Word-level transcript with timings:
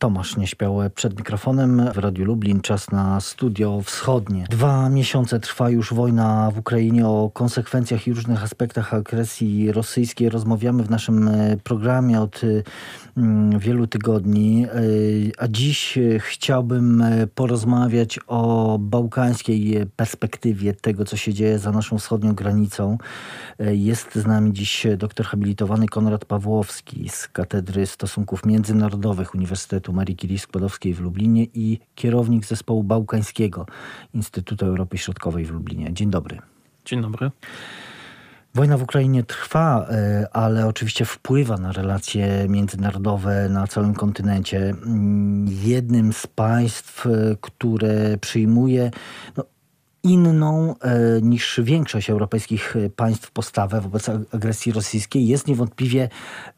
Tomasz 0.00 0.36
nie 0.36 0.46
śpiał 0.46 0.78
przed 0.94 1.18
mikrofonem 1.18 1.92
w 1.94 1.98
Radiu 1.98 2.24
Lublin. 2.24 2.60
Czas 2.60 2.90
na 2.90 3.20
studio 3.20 3.80
wschodnie. 3.84 4.44
Dwa 4.50 4.88
miesiące 4.88 5.40
trwa 5.40 5.70
już 5.70 5.94
wojna 5.94 6.50
w 6.54 6.58
Ukrainie. 6.58 7.06
O 7.06 7.30
konsekwencjach 7.34 8.06
i 8.06 8.12
różnych 8.12 8.44
aspektach 8.44 8.94
agresji 8.94 9.72
rosyjskiej 9.72 10.28
rozmawiamy 10.28 10.82
w 10.82 10.90
naszym 10.90 11.28
e, 11.28 11.56
programie 11.56 12.20
od 12.20 12.40
mm, 13.16 13.58
wielu 13.58 13.86
tygodni. 13.86 14.66
E, 14.66 14.70
a 15.38 15.48
dziś 15.48 15.98
chciałbym 16.18 17.02
e, 17.02 17.26
porozmawiać 17.26 18.18
o 18.26 18.76
bałkańskiej 18.80 19.86
perspektywie 19.96 20.74
tego, 20.74 21.04
co 21.04 21.16
się 21.16 21.34
dzieje 21.34 21.58
za 21.58 21.72
naszą 21.72 21.98
wschodnią 21.98 22.34
granicą. 22.34 22.98
Jest 23.58 24.14
z 24.14 24.26
nami 24.26 24.52
dziś 24.52 24.86
doktor 24.96 25.26
habilitowany 25.26 25.86
Konrad 25.86 26.24
Pawłowski 26.24 27.08
z 27.08 27.28
Katedry 27.28 27.86
Stosunków 27.86 28.46
Międzynarodowych 28.46 29.34
Uniwersytetu 29.34 29.89
Marii 29.92 30.16
Curie 30.16 30.38
Skłodowskiej 30.38 30.94
w 30.94 31.00
Lublinie 31.00 31.44
i 31.54 31.78
kierownik 31.94 32.44
zespołu 32.44 32.82
bałkańskiego 32.82 33.66
Instytutu 34.14 34.66
Europy 34.66 34.98
Środkowej 34.98 35.44
w 35.44 35.50
Lublinie. 35.50 35.92
Dzień 35.92 36.10
dobry. 36.10 36.38
Dzień 36.84 37.02
dobry. 37.02 37.30
Wojna 38.54 38.78
w 38.78 38.82
Ukrainie 38.82 39.22
trwa, 39.24 39.86
e, 39.90 40.26
ale 40.32 40.66
oczywiście 40.66 41.04
wpływa 41.04 41.56
na 41.56 41.72
relacje 41.72 42.46
międzynarodowe 42.48 43.48
na 43.48 43.66
całym 43.66 43.94
kontynencie. 43.94 44.58
Mm, 44.58 45.46
jednym 45.62 46.12
z 46.12 46.26
państw, 46.26 47.06
e, 47.06 47.10
które 47.40 48.18
przyjmuje 48.18 48.90
no, 49.36 49.44
inną 50.02 50.74
e, 50.80 50.98
niż 51.22 51.60
większość 51.62 52.10
europejskich 52.10 52.76
e, 52.76 52.90
państw 52.90 53.30
postawę 53.30 53.80
wobec 53.80 54.08
agresji 54.08 54.72
rosyjskiej 54.72 55.26
jest 55.26 55.46
niewątpliwie 55.46 56.08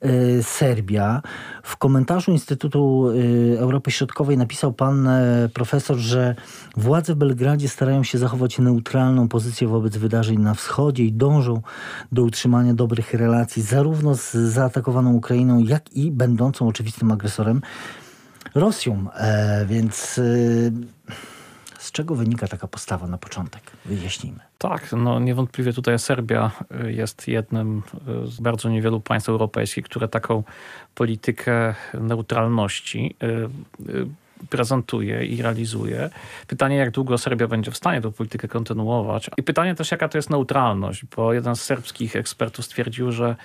e, 0.00 0.42
Serbia. 0.42 1.23
W 1.62 1.77
komentarzu 1.77 2.30
Instytutu 2.30 3.09
Europy 3.59 3.91
Środkowej 3.91 4.38
napisał 4.38 4.73
pan 4.73 5.09
profesor, 5.55 5.97
że 5.97 6.34
władze 6.77 7.14
w 7.14 7.16
Belgradzie 7.16 7.69
starają 7.69 8.03
się 8.03 8.19
zachować 8.19 8.58
neutralną 8.58 9.28
pozycję 9.28 9.69
wobec 9.69 9.97
wydarzeń 9.97 10.38
na 10.38 10.55
wschodzie 10.55 11.05
i 11.05 11.12
dążą 11.12 11.62
do 12.12 12.22
utrzymania 12.22 12.75
dobrych 12.75 13.14
relacji 13.14 13.62
zarówno 13.62 14.14
z 14.14 14.33
zaatakowaną 14.33 15.12
Ukrainą, 15.12 15.59
jak 15.59 15.92
i 15.92 16.11
będącą 16.11 16.69
oczywistym 16.69 17.12
agresorem 17.12 17.61
Rosją. 18.55 19.06
Więc 19.66 20.20
z 21.83 21.92
czego 21.92 22.14
wynika 22.14 22.48
taka 22.48 22.66
postawa 22.69 23.06
na 23.06 23.19
początek? 23.19 23.62
Wyjaśnijmy. 23.84 24.41
Tak, 24.58 24.92
no 24.92 25.20
niewątpliwie 25.20 25.72
tutaj 25.72 25.98
Serbia 25.98 26.50
y, 26.84 26.92
jest 26.92 27.28
jednym 27.28 27.83
y, 28.25 28.27
z 28.27 28.41
bardzo 28.41 28.69
niewielu 28.69 29.00
państw 29.00 29.28
europejskich, 29.28 29.84
które 29.84 30.08
taką 30.08 30.42
politykę 30.94 31.75
neutralności 31.94 33.16
y, 33.22 34.06
prezentuje 34.50 35.26
i 35.26 35.42
realizuje. 35.42 36.10
Pytanie, 36.46 36.76
jak 36.76 36.90
długo 36.90 37.18
Serbia 37.18 37.48
będzie 37.48 37.70
w 37.70 37.76
stanie 37.76 38.00
tę 38.00 38.12
politykę 38.12 38.48
kontynuować. 38.48 39.30
I 39.36 39.42
pytanie 39.42 39.74
też, 39.74 39.90
jaka 39.90 40.08
to 40.08 40.18
jest 40.18 40.30
neutralność, 40.30 41.04
bo 41.16 41.32
jeden 41.32 41.56
z 41.56 41.62
serbskich 41.62 42.16
ekspertów 42.16 42.64
stwierdził, 42.64 43.12
że 43.12 43.36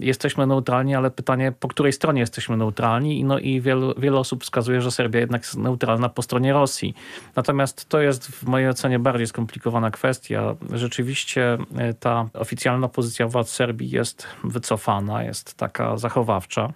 jesteśmy 0.00 0.46
neutralni, 0.46 0.94
ale 0.94 1.10
pytanie, 1.10 1.52
po 1.60 1.68
której 1.68 1.92
stronie 1.92 2.20
jesteśmy 2.20 2.56
neutralni. 2.56 3.24
No 3.24 3.38
i 3.38 3.60
wielu, 3.60 3.94
wiele 3.98 4.18
osób 4.18 4.44
wskazuje, 4.44 4.80
że 4.80 4.90
Serbia 4.90 5.20
jednak 5.20 5.42
jest 5.42 5.56
neutralna 5.56 6.08
po 6.08 6.22
stronie 6.22 6.52
Rosji. 6.52 6.94
Natomiast 7.36 7.88
to 7.88 8.00
jest 8.00 8.26
w 8.26 8.46
mojej 8.46 8.68
ocenie 8.68 8.98
bardziej 8.98 9.26
skomplikowana 9.26 9.90
kwestia. 9.90 10.54
Rzeczywiście 10.72 11.58
e, 11.76 11.94
ta 11.94 12.28
oficjalna 12.34 12.88
pozycja 12.88 13.28
władz 13.28 13.48
Serbii 13.48 13.90
jest 13.90 14.26
wycofana, 14.44 15.24
jest 15.24 15.54
taka 15.54 15.96
zachowawcza. 15.96 16.72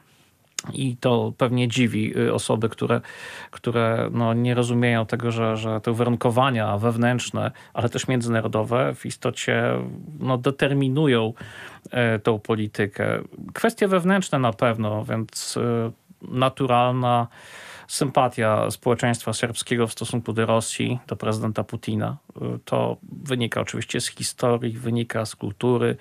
I 0.73 0.97
to 0.97 1.33
pewnie 1.39 1.69
dziwi 1.69 2.19
y, 2.19 2.35
osoby, 2.35 2.69
które, 2.69 3.01
które 3.51 4.09
no 4.13 4.35
nie 4.35 4.55
rozumieją 4.55 5.07
tego, 5.07 5.33
że, 5.33 5.57
że 5.57 5.81
te 5.81 5.91
uwarunkowania 5.91 6.79
wewnętrzne, 6.79 7.51
ale 7.75 7.89
też 7.89 8.09
międzynarodowe 8.09 8.95
w 8.95 9.07
istocie 9.07 9.65
no, 10.19 10.39
determinują 10.39 11.33
e, 11.91 12.19
tą 12.19 12.39
politykę. 12.39 13.19
Kwestie 13.55 13.89
wewnętrzne 13.89 14.39
na 14.39 14.53
pewno, 14.53 15.05
więc 15.05 15.57
e, 15.57 15.91
naturalna 16.23 17.27
sympatia 17.89 18.71
społeczeństwa 18.71 19.33
serbskiego 19.33 19.87
w 19.87 19.93
stosunku 19.93 20.33
do 20.33 20.47
Rosji, 20.47 20.99
do 21.07 21.17
prezydenta 21.17 21.65
Putina. 21.65 22.17
E, 22.37 22.59
to 22.65 22.97
wynika 23.23 23.61
oczywiście 23.61 24.01
z 24.01 24.09
historii, 24.09 24.79
wynika 24.79 25.27
z 25.27 25.37
kultury 25.37 25.97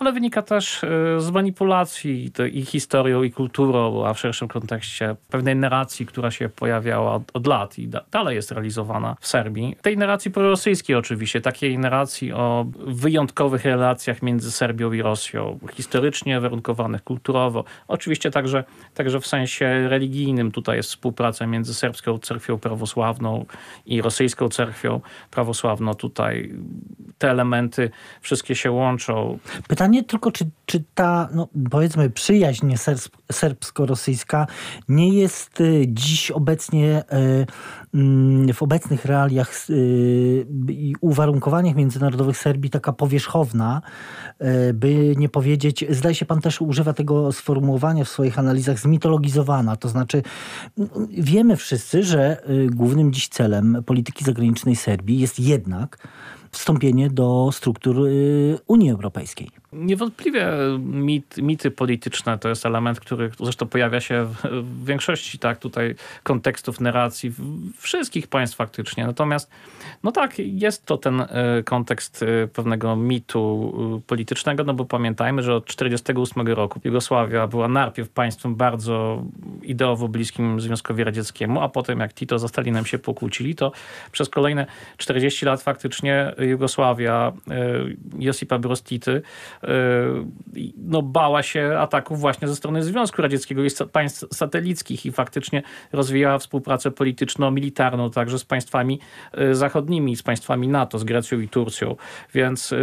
ale 0.00 0.12
wynika 0.12 0.42
też 0.42 0.84
e, 0.84 1.20
z 1.20 1.30
manipulacji 1.30 2.32
i 2.52 2.64
historią, 2.64 3.22
i 3.22 3.30
kulturą, 3.30 4.06
a 4.06 4.14
w 4.14 4.18
szerszym 4.18 4.48
kontekście 4.48 5.16
pewnej 5.28 5.56
narracji, 5.56 6.06
która 6.06 6.30
się 6.30 6.48
pojawiała 6.48 7.14
od, 7.14 7.22
od 7.34 7.46
lat 7.46 7.78
i 7.78 7.88
da, 7.88 8.04
dalej 8.10 8.36
jest 8.36 8.52
realizowana 8.52 9.16
w 9.20 9.26
Serbii. 9.26 9.76
Tej 9.82 9.96
narracji 9.96 10.30
prorosyjskiej 10.30 10.96
oczywiście, 10.96 11.40
takiej 11.40 11.78
narracji 11.78 12.32
o 12.32 12.66
wyjątkowych 12.86 13.64
relacjach 13.64 14.22
między 14.22 14.52
Serbią 14.52 14.92
i 14.92 15.02
Rosją, 15.02 15.58
historycznie 15.72 16.40
warunkowanych, 16.40 17.04
kulturowo, 17.04 17.64
oczywiście 17.88 18.30
także, 18.30 18.64
także 18.94 19.20
w 19.20 19.26
sensie 19.26 19.88
religijnym. 19.88 20.52
Tutaj 20.52 20.76
jest 20.76 20.88
współpraca 20.88 21.46
między 21.46 21.74
serbską 21.74 22.18
cerkwią 22.18 22.58
prawosławną 22.58 23.44
i 23.86 24.02
rosyjską 24.02 24.48
cerkwią 24.48 25.00
prawosławną. 25.30 25.94
Tutaj 25.94 26.54
te 27.18 27.30
elementy 27.30 27.90
wszystkie 28.20 28.54
się 28.54 28.70
łączą. 28.70 29.38
Pytanie 29.68 29.89
Pytanie 29.90 30.04
tylko, 30.04 30.32
czy, 30.32 30.50
czy 30.66 30.84
ta, 30.94 31.28
no, 31.34 31.48
powiedzmy, 31.70 32.10
przyjaźń 32.10 32.74
serbsko-rosyjska 33.32 34.46
nie 34.88 35.08
jest 35.08 35.60
y, 35.60 35.84
dziś 35.88 36.30
obecnie 36.30 37.02
y, 37.02 37.46
mm, 37.94 38.52
w 38.52 38.62
obecnych 38.62 39.04
realiach 39.04 39.70
y, 39.70 40.46
i 40.68 40.94
uwarunkowaniach 41.00 41.76
międzynarodowych 41.76 42.38
Serbii 42.38 42.70
taka 42.70 42.92
powierzchowna, 42.92 43.82
by 44.74 45.14
nie 45.16 45.28
powiedzieć, 45.28 45.84
zdaje 45.90 46.14
się 46.14 46.26
pan 46.26 46.40
też 46.40 46.60
używa 46.60 46.92
tego 46.92 47.32
sformułowania 47.32 48.04
w 48.04 48.08
swoich 48.08 48.38
analizach, 48.38 48.78
zmitologizowana. 48.78 49.76
To 49.76 49.88
znaczy, 49.88 50.22
wiemy 51.08 51.56
wszyscy, 51.56 52.02
że 52.02 52.42
głównym 52.70 53.12
dziś 53.12 53.28
celem 53.28 53.82
polityki 53.86 54.24
zagranicznej 54.24 54.76
Serbii 54.76 55.18
jest 55.18 55.40
jednak 55.40 56.08
wstąpienie 56.50 57.10
do 57.10 57.50
struktur 57.52 57.96
Unii 58.66 58.90
Europejskiej. 58.90 59.59
Niewątpliwie 59.72 60.48
mit, 60.78 61.36
mity 61.36 61.70
polityczne 61.70 62.38
to 62.38 62.48
jest 62.48 62.66
element, 62.66 63.00
który 63.00 63.30
zresztą 63.40 63.66
pojawia 63.66 64.00
się 64.00 64.24
w, 64.24 64.84
większości 64.84 65.38
tak 65.38 65.58
tutaj 65.58 65.94
kontekstów 66.22 66.80
narracji 66.80 67.32
wszystkich 67.76 68.26
państw 68.26 68.56
faktycznie. 68.56 69.06
Natomiast 69.06 69.50
no 70.02 70.12
tak, 70.12 70.38
jest 70.38 70.86
to 70.86 70.98
ten 70.98 71.20
e, 71.20 71.26
kontekst 71.64 72.22
e, 72.22 72.48
pewnego 72.48 72.96
mitu 72.96 73.72
e, 73.98 74.00
politycznego, 74.06 74.64
no 74.64 74.74
bo 74.74 74.84
pamiętajmy, 74.84 75.42
że 75.42 75.54
od 75.54 75.66
1948 75.66 76.54
roku 76.54 76.80
Jugosławia 76.84 77.46
była 77.46 77.68
najpierw 77.68 78.08
państwem 78.08 78.54
bardzo 78.54 79.24
ideowo 79.62 80.08
bliskim 80.08 80.60
Związkowi 80.60 81.04
Radzieckiemu, 81.04 81.60
a 81.60 81.68
potem 81.68 82.00
jak 82.00 82.14
Tito 82.14 82.38
za 82.38 82.48
Stalinem 82.48 82.86
się 82.86 82.98
pokłócili, 82.98 83.54
to 83.54 83.72
przez 84.12 84.28
kolejne 84.28 84.66
40 84.96 85.46
lat 85.46 85.62
faktycznie 85.62 86.32
Jugosławia 86.38 87.32
Josipa 88.18 88.58
Broz 88.58 88.82
Tity 88.82 89.22
no, 90.76 91.02
bała 91.02 91.42
się 91.42 91.78
ataków 91.78 92.20
właśnie 92.20 92.48
ze 92.48 92.56
strony 92.56 92.82
Związku 92.82 93.22
Radzieckiego 93.22 93.64
i 93.64 93.68
państw 93.92 94.36
satelickich 94.36 95.06
i 95.06 95.12
faktycznie 95.12 95.62
rozwijała 95.92 96.38
współpracę 96.38 96.90
polityczno-militarną 96.90 98.10
także 98.10 98.38
z 98.38 98.44
państwami 98.44 99.00
e, 99.32 99.54
zachodnimi, 99.54 100.16
z 100.16 100.22
państwami 100.22 100.68
NATO, 100.68 100.98
z 100.98 101.04
Grecją 101.04 101.40
i 101.40 101.48
Turcją. 101.48 101.96
Więc 102.34 102.72
e, 102.72 102.76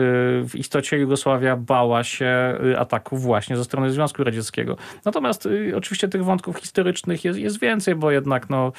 w 0.43 0.51
istocie 0.55 0.97
Jugosławia 0.97 1.57
bała 1.57 2.03
się 2.03 2.57
ataków 2.77 3.21
właśnie 3.21 3.57
ze 3.57 3.63
strony 3.63 3.91
Związku 3.91 4.23
Radzieckiego. 4.23 4.77
Natomiast 5.05 5.49
oczywiście 5.75 6.07
tych 6.07 6.25
wątków 6.25 6.57
historycznych 6.57 7.25
jest, 7.25 7.39
jest 7.39 7.59
więcej, 7.59 7.95
bo 7.95 8.11
jednak 8.11 8.49
no, 8.49 8.72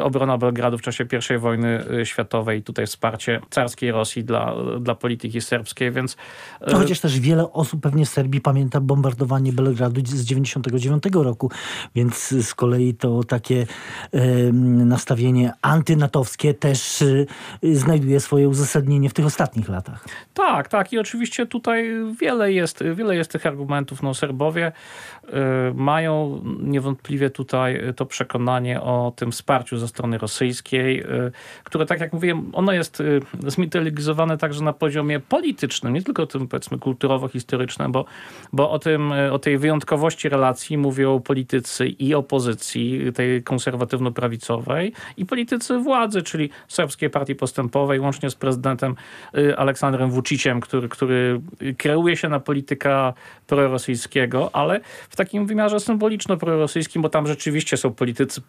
obrona 0.00 0.38
Belgradu 0.38 0.78
w 0.78 0.82
czasie 0.82 1.04
I 1.34 1.38
wojny 1.38 1.84
światowej, 2.04 2.62
tutaj 2.62 2.86
wsparcie 2.86 3.40
carskiej 3.50 3.92
Rosji 3.92 4.24
dla, 4.24 4.54
dla 4.80 4.94
polityki 4.94 5.40
serbskiej, 5.40 5.92
więc... 5.92 6.16
No, 6.66 6.78
chociaż 6.78 7.00
też 7.00 7.20
wiele 7.20 7.31
osób 7.52 7.80
pewnie 7.80 8.06
w 8.06 8.08
Serbii 8.08 8.40
pamięta 8.40 8.80
bombardowanie 8.80 9.52
Belgradu 9.52 10.00
z 10.04 10.24
99 10.24 11.02
roku, 11.12 11.50
więc 11.94 12.28
z 12.28 12.54
kolei 12.54 12.94
to 12.94 13.24
takie 13.24 13.66
y, 14.14 14.52
nastawienie 14.84 15.52
antynatowskie 15.62 16.54
też 16.54 17.02
y, 17.02 17.26
znajduje 17.62 18.20
swoje 18.20 18.48
uzasadnienie 18.48 19.08
w 19.08 19.14
tych 19.14 19.26
ostatnich 19.26 19.68
latach. 19.68 20.04
Tak, 20.34 20.68
tak 20.68 20.92
i 20.92 20.98
oczywiście 20.98 21.46
tutaj 21.46 21.90
wiele 22.20 22.52
jest, 22.52 22.84
wiele 22.94 23.16
jest 23.16 23.32
tych 23.32 23.46
argumentów. 23.46 24.02
No 24.02 24.14
Serbowie 24.14 24.72
y, 25.24 25.30
mają 25.74 26.42
niewątpliwie 26.60 27.30
tutaj 27.30 27.80
to 27.96 28.06
przekonanie 28.06 28.80
o 28.80 29.12
tym 29.16 29.32
wsparciu 29.32 29.78
ze 29.78 29.88
strony 29.88 30.18
rosyjskiej, 30.18 31.04
które 31.64 31.86
tak 31.86 32.00
jak 32.00 32.12
mówiłem, 32.12 32.50
ono 32.52 32.72
jest 32.72 33.02
zmitologizowane 33.46 34.38
także 34.38 34.64
na 34.64 34.72
poziomie 34.72 35.20
politycznym, 35.20 35.92
nie 35.92 36.02
tylko 36.02 36.26
tym 36.26 36.48
powiedzmy 36.48 36.78
kulturowym, 36.78 37.21
kulturowo-historyczne, 37.22 37.92
bo, 37.92 38.04
bo 38.52 38.70
o, 38.70 38.78
tym, 38.78 39.12
o 39.32 39.38
tej 39.38 39.58
wyjątkowości 39.58 40.28
relacji 40.28 40.78
mówią 40.78 41.20
politycy 41.20 41.86
i 41.88 42.14
opozycji, 42.14 43.12
tej 43.14 43.42
konserwatywno-prawicowej 43.42 44.92
i 45.16 45.26
politycy 45.26 45.78
władzy, 45.78 46.22
czyli 46.22 46.50
Serbskiej 46.68 47.10
Partii 47.10 47.34
Postępowej, 47.34 48.00
łącznie 48.00 48.30
z 48.30 48.34
prezydentem 48.34 48.94
y, 49.38 49.56
Aleksandrem 49.56 50.10
Vuciciem, 50.10 50.60
który, 50.60 50.88
który 50.88 51.40
kreuje 51.78 52.16
się 52.16 52.28
na 52.28 52.40
polityka 52.40 53.14
prorosyjskiego, 53.46 54.50
ale 54.52 54.80
w 55.10 55.16
takim 55.16 55.46
wymiarze 55.46 55.76
symboliczno-prorosyjskim, 55.76 57.02
bo 57.02 57.08
tam 57.08 57.26
rzeczywiście 57.26 57.76
są 57.76 57.92
politycy 57.94 58.42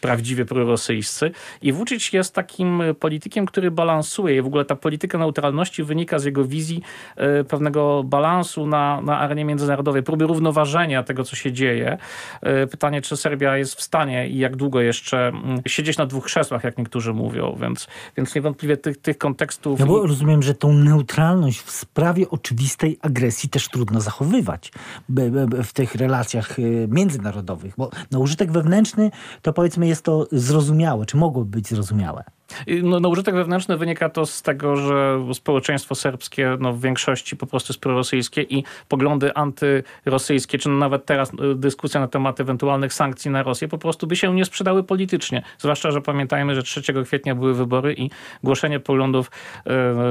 prawdziwie 0.00 0.44
prorosyjscy. 0.44 1.30
I 1.62 1.72
Vucic 1.72 2.12
jest 2.12 2.34
takim 2.34 2.82
politykiem, 3.00 3.46
który 3.46 3.70
balansuje 3.70 4.42
w 4.42 4.46
ogóle 4.46 4.64
ta 4.64 4.76
polityka 4.76 5.18
neutralności 5.18 5.82
wynika 5.82 6.18
z 6.18 6.24
jego 6.24 6.44
wizji 6.44 6.82
pewnego 7.48 8.02
balansu 8.04 8.19
na, 8.66 9.00
na 9.00 9.18
arenie 9.18 9.44
międzynarodowej, 9.44 10.02
próby 10.02 10.26
równoważenia 10.26 11.02
tego, 11.02 11.24
co 11.24 11.36
się 11.36 11.52
dzieje. 11.52 11.98
Y, 12.64 12.66
pytanie, 12.66 13.02
czy 13.02 13.16
Serbia 13.16 13.56
jest 13.56 13.74
w 13.74 13.82
stanie 13.82 14.28
i 14.28 14.38
jak 14.38 14.56
długo 14.56 14.80
jeszcze 14.80 15.28
mm, 15.28 15.62
siedzieć 15.66 15.98
na 15.98 16.06
dwóch 16.06 16.24
krzesłach, 16.24 16.64
jak 16.64 16.78
niektórzy 16.78 17.14
mówią, 17.14 17.56
więc, 17.60 17.86
więc 18.16 18.34
niewątpliwie 18.34 18.76
tych, 18.76 18.96
tych 18.96 19.18
kontekstów... 19.18 19.80
Ja 19.80 19.86
bo 19.86 20.06
rozumiem, 20.06 20.42
że 20.42 20.54
tą 20.54 20.72
neutralność 20.72 21.60
w 21.60 21.70
sprawie 21.70 22.30
oczywistej 22.30 22.98
agresji 23.02 23.48
też 23.48 23.68
trudno 23.68 24.00
zachowywać 24.00 24.72
w 25.64 25.72
tych 25.72 25.94
relacjach 25.94 26.58
y, 26.58 26.88
międzynarodowych, 26.90 27.74
bo 27.78 27.90
na 28.10 28.18
użytek 28.18 28.52
wewnętrzny 28.52 29.10
to 29.42 29.52
powiedzmy 29.52 29.88
jest 29.88 30.04
to 30.04 30.26
zrozumiałe, 30.32 31.06
czy 31.06 31.16
mogło 31.16 31.44
być 31.44 31.68
zrozumiałe. 31.68 32.24
No, 32.82 33.00
no 33.00 33.08
użytek 33.08 33.34
wewnętrzny 33.34 33.76
wynika 33.76 34.08
to 34.08 34.26
z 34.26 34.42
tego, 34.42 34.76
że 34.76 35.18
społeczeństwo 35.34 35.94
serbskie 35.94 36.56
no, 36.60 36.72
w 36.72 36.80
większości 36.80 37.36
po 37.36 37.46
prostu 37.46 37.72
jest 37.72 37.80
prorosyjskie 37.80 38.42
i 38.42 38.64
poglądy 38.88 39.34
antyrosyjskie, 39.34 40.58
czy 40.58 40.68
nawet 40.68 41.06
teraz 41.06 41.32
y, 41.34 41.54
dyskusja 41.54 42.00
na 42.00 42.08
temat 42.08 42.40
ewentualnych 42.40 42.94
sankcji 42.94 43.30
na 43.30 43.42
Rosję 43.42 43.68
po 43.68 43.78
prostu 43.78 44.06
by 44.06 44.16
się 44.16 44.34
nie 44.34 44.44
sprzedały 44.44 44.84
politycznie. 44.84 45.42
Zwłaszcza, 45.58 45.90
że 45.90 46.00
pamiętajmy, 46.00 46.54
że 46.54 46.62
3 46.62 46.82
kwietnia 47.04 47.34
były 47.34 47.54
wybory 47.54 47.94
i 47.94 48.10
głoszenie 48.44 48.80
poglądów 48.80 49.30
y, 49.66 49.70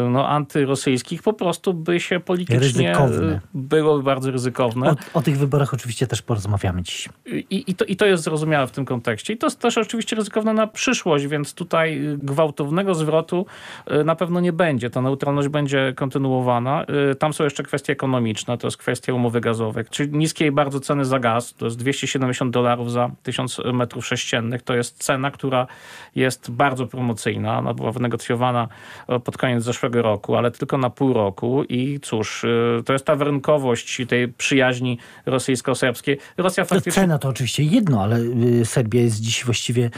no, 0.09 0.29
antyrosyjskich 0.29 1.23
po 1.23 1.33
prostu 1.33 1.73
by 1.73 1.99
się 1.99 2.19
politycznie 2.19 2.93
ryzykowne. 2.93 3.39
było 3.53 4.01
bardzo 4.01 4.31
ryzykowne. 4.31 4.89
O, 4.89 4.95
o, 5.13 5.21
tych 5.21 5.37
wyborach 5.37 5.73
oczywiście 5.73 6.07
też 6.07 6.21
porozmawiamy 6.21 6.81
dziś. 6.83 7.09
I, 7.25 7.63
i, 7.67 7.75
to, 7.75 7.85
I 7.85 7.95
to 7.95 8.05
jest 8.05 8.23
zrozumiałe 8.23 8.67
w 8.67 8.71
tym 8.71 8.85
kontekście. 8.85 9.33
I 9.33 9.37
to 9.37 9.47
jest 9.47 9.59
też 9.59 9.77
oczywiście 9.77 10.15
ryzykowne 10.15 10.53
na 10.53 10.67
przyszłość, 10.67 11.27
więc 11.27 11.53
tutaj 11.53 12.01
gwałtownego 12.29 12.95
zwrotu 12.95 13.45
y, 13.91 14.03
na 14.03 14.15
pewno 14.15 14.39
nie 14.39 14.53
będzie. 14.53 14.89
Ta 14.89 15.01
neutralność 15.01 15.47
będzie 15.47 15.93
kontynuowana. 15.95 16.85
Y, 17.11 17.15
tam 17.15 17.33
są 17.33 17.43
jeszcze 17.43 17.63
kwestie 17.63 17.93
ekonomiczne, 17.93 18.57
to 18.57 18.67
jest 18.67 18.77
kwestia 18.77 19.13
umowy 19.13 19.41
gazowej, 19.41 19.85
czyli 19.89 20.17
niskiej 20.17 20.51
bardzo 20.51 20.79
ceny 20.79 21.05
za 21.05 21.19
gaz, 21.19 21.53
to 21.53 21.65
jest 21.65 21.77
270 21.77 22.53
dolarów 22.53 22.91
za 22.91 23.11
1000 23.23 23.57
metrów 23.73 24.05
sześciennych. 24.05 24.61
To 24.61 24.75
jest 24.75 25.03
cena, 25.03 25.31
która 25.31 25.67
jest 26.15 26.51
bardzo 26.51 26.87
promocyjna. 26.87 27.59
Ona 27.59 27.73
była 27.73 27.91
wynegocjowana 27.91 28.67
e, 29.07 29.19
pod 29.19 29.37
koniec 29.37 29.63
zeszłego 29.63 30.01
roku, 30.01 30.35
ale 30.35 30.51
tylko 30.51 30.77
na 30.77 30.89
pół 30.89 31.13
roku 31.13 31.63
i 31.63 31.99
cóż, 32.01 32.43
y, 32.43 32.83
to 32.85 32.93
jest 32.93 33.05
ta 33.05 33.15
warunkowość 33.15 34.01
tej 34.07 34.27
przyjaźni 34.27 34.97
rosyjsko-serbskiej. 35.25 36.17
Rosja 36.37 36.65
faktycznie... 36.65 37.01
Cena 37.01 37.17
to 37.17 37.29
oczywiście 37.29 37.63
jedno, 37.63 38.03
ale 38.03 38.19
Serbia 38.65 39.01
jest 39.01 39.21
dziś 39.21 39.45
właściwie 39.45 39.89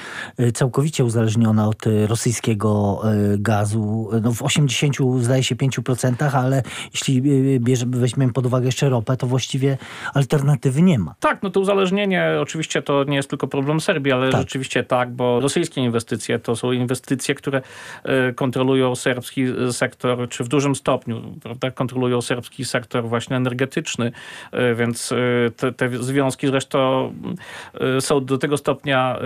całkowicie 0.53 1.05
uzależniona 1.05 1.67
od 1.67 1.85
Rosji 2.07 2.20
rosyjskiego 2.21 3.01
e, 3.03 3.37
gazu 3.37 4.09
no 4.21 4.31
w 4.31 4.43
80 4.43 4.95
zdaje 5.19 5.43
się 5.43 5.55
5%, 5.55 6.37
ale 6.37 6.63
jeśli 6.93 7.17
e, 7.17 7.59
bierze, 7.59 7.85
weźmiemy 7.89 8.33
pod 8.33 8.45
uwagę 8.45 8.65
jeszcze 8.65 8.89
ropę, 8.89 9.17
to 9.17 9.27
właściwie 9.27 9.77
alternatywy 10.13 10.81
nie 10.81 10.99
ma. 10.99 11.15
Tak, 11.19 11.43
no 11.43 11.49
to 11.49 11.59
uzależnienie 11.59 12.27
oczywiście 12.41 12.81
to 12.81 13.03
nie 13.03 13.15
jest 13.15 13.29
tylko 13.29 13.47
problem 13.47 13.81
Serbii, 13.81 14.11
ale 14.11 14.31
tak. 14.31 14.41
rzeczywiście 14.41 14.83
tak, 14.83 15.11
bo 15.11 15.39
rosyjskie 15.39 15.81
inwestycje 15.81 16.39
to 16.39 16.55
są 16.55 16.71
inwestycje, 16.71 17.35
które 17.35 17.61
e, 18.03 18.33
kontrolują 18.33 18.95
serbski 18.95 19.45
sektor, 19.71 20.29
czy 20.29 20.43
w 20.43 20.47
dużym 20.47 20.75
stopniu, 20.75 21.21
prawda, 21.43 21.71
kontrolują 21.71 22.21
serbski 22.21 22.65
sektor 22.65 23.03
właśnie 23.03 23.35
energetyczny, 23.35 24.11
więc 24.75 25.13
te, 25.57 25.71
te 25.71 26.03
związki 26.03 26.47
zresztą 26.47 27.13
są 27.99 28.25
do 28.25 28.37
tego 28.37 28.57
stopnia 28.57 29.19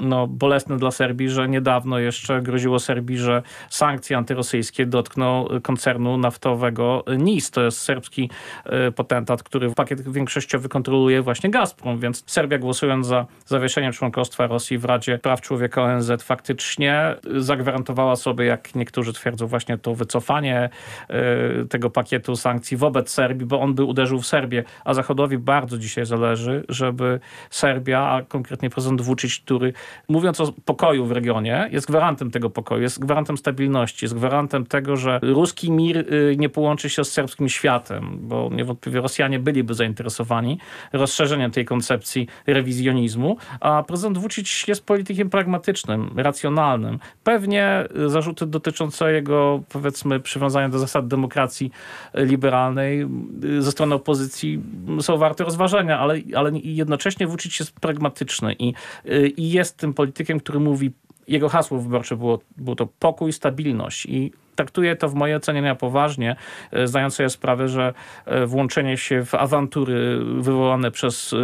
no, 0.00 0.26
bolesne 0.26 0.76
dla 0.76 0.90
Serbii, 0.90 1.28
że 1.28 1.48
niedawno 1.48 1.98
jeszcze 1.98 2.29
groziło 2.42 2.78
Serbii, 2.78 3.18
że 3.18 3.42
sankcje 3.70 4.16
antyrosyjskie 4.16 4.86
dotkną 4.86 5.48
koncernu 5.62 6.16
naftowego 6.16 7.04
NIS. 7.18 7.50
To 7.50 7.62
jest 7.62 7.80
serbski 7.80 8.30
e, 8.64 8.92
potentat, 8.92 9.42
który 9.42 9.74
pakiet 9.74 10.12
większościowy 10.12 10.68
kontroluje 10.68 11.22
właśnie 11.22 11.50
Gazprom, 11.50 11.98
więc 11.98 12.24
Serbia 12.26 12.58
głosując 12.58 13.06
za 13.06 13.26
zawieszeniem 13.46 13.92
członkostwa 13.92 14.46
Rosji 14.46 14.78
w 14.78 14.84
Radzie 14.84 15.18
Praw 15.18 15.40
Człowieka 15.40 15.82
ONZ 15.82 16.10
faktycznie 16.22 17.16
zagwarantowała 17.36 18.16
sobie, 18.16 18.44
jak 18.44 18.74
niektórzy 18.74 19.12
twierdzą, 19.12 19.46
właśnie 19.46 19.78
to 19.78 19.94
wycofanie 19.94 20.70
e, 21.08 21.64
tego 21.64 21.90
pakietu 21.90 22.36
sankcji 22.36 22.76
wobec 22.76 23.10
Serbii, 23.10 23.46
bo 23.46 23.60
on 23.60 23.74
by 23.74 23.84
uderzył 23.84 24.20
w 24.20 24.26
Serbię, 24.26 24.64
a 24.84 24.94
Zachodowi 24.94 25.38
bardzo 25.38 25.78
dzisiaj 25.78 26.06
zależy, 26.06 26.64
żeby 26.68 27.20
Serbia, 27.50 28.00
a 28.00 28.22
konkretnie 28.22 28.70
prezydent 28.70 29.00
Vucic, 29.00 29.40
który 29.44 29.72
mówiąc 30.08 30.40
o 30.40 30.52
pokoju 30.64 31.06
w 31.06 31.12
regionie, 31.12 31.68
jest 31.72 31.86
gwarantem 31.86 32.19
tego 32.28 32.50
pokoju, 32.50 32.82
jest 32.82 32.98
gwarantem 32.98 33.36
stabilności, 33.36 34.04
jest 34.04 34.14
gwarantem 34.14 34.66
tego, 34.66 34.96
że 34.96 35.20
ruski 35.22 35.72
mir 35.72 35.98
y, 35.98 36.36
nie 36.38 36.48
połączy 36.48 36.90
się 36.90 37.04
z 37.04 37.12
serbskim 37.12 37.48
światem, 37.48 38.18
bo 38.20 38.50
niewątpliwie 38.52 39.00
Rosjanie 39.00 39.38
byliby 39.38 39.74
zainteresowani 39.74 40.58
rozszerzeniem 40.92 41.50
tej 41.50 41.64
koncepcji 41.64 42.28
rewizjonizmu, 42.46 43.36
a 43.60 43.82
prezydent 43.82 44.18
Vucic 44.18 44.68
jest 44.68 44.86
politykiem 44.86 45.30
pragmatycznym, 45.30 46.10
racjonalnym. 46.16 46.98
Pewnie 47.24 47.84
zarzuty 48.06 48.46
dotyczące 48.46 49.12
jego, 49.12 49.62
powiedzmy, 49.68 50.20
przywiązania 50.20 50.68
do 50.68 50.78
zasad 50.78 51.08
demokracji 51.08 51.70
liberalnej 52.14 53.06
y, 53.44 53.62
ze 53.62 53.72
strony 53.72 53.94
opozycji 53.94 54.62
są 55.00 55.16
warte 55.16 55.44
rozważenia, 55.44 55.98
ale, 55.98 56.20
ale 56.36 56.50
jednocześnie 56.64 57.26
Vucic 57.26 57.60
jest 57.60 57.80
pragmatyczny 57.80 58.54
i, 58.58 58.74
y, 59.06 59.28
i 59.28 59.50
jest 59.50 59.76
tym 59.76 59.94
politykiem, 59.94 60.40
który 60.40 60.60
mówi 60.60 60.92
jego 61.30 61.48
hasło 61.48 61.78
wyborcze 61.78 62.16
było, 62.16 62.40
było 62.56 62.76
to 62.76 62.86
pokój, 62.86 63.32
stabilność 63.32 64.06
i 64.06 64.32
traktuję 64.56 64.96
to 64.96 65.08
w 65.08 65.14
mojej 65.14 65.36
ocenie 65.36 65.62
na 65.62 65.74
poważnie, 65.74 66.36
e, 66.72 66.86
zdając 66.86 67.14
sobie 67.14 67.30
sprawę, 67.30 67.68
że 67.68 67.94
e, 68.26 68.46
włączenie 68.46 68.96
się 68.96 69.24
w 69.24 69.34
awantury 69.34 70.20
wywołane 70.38 70.90
przez 70.90 71.32
e, 71.32 71.36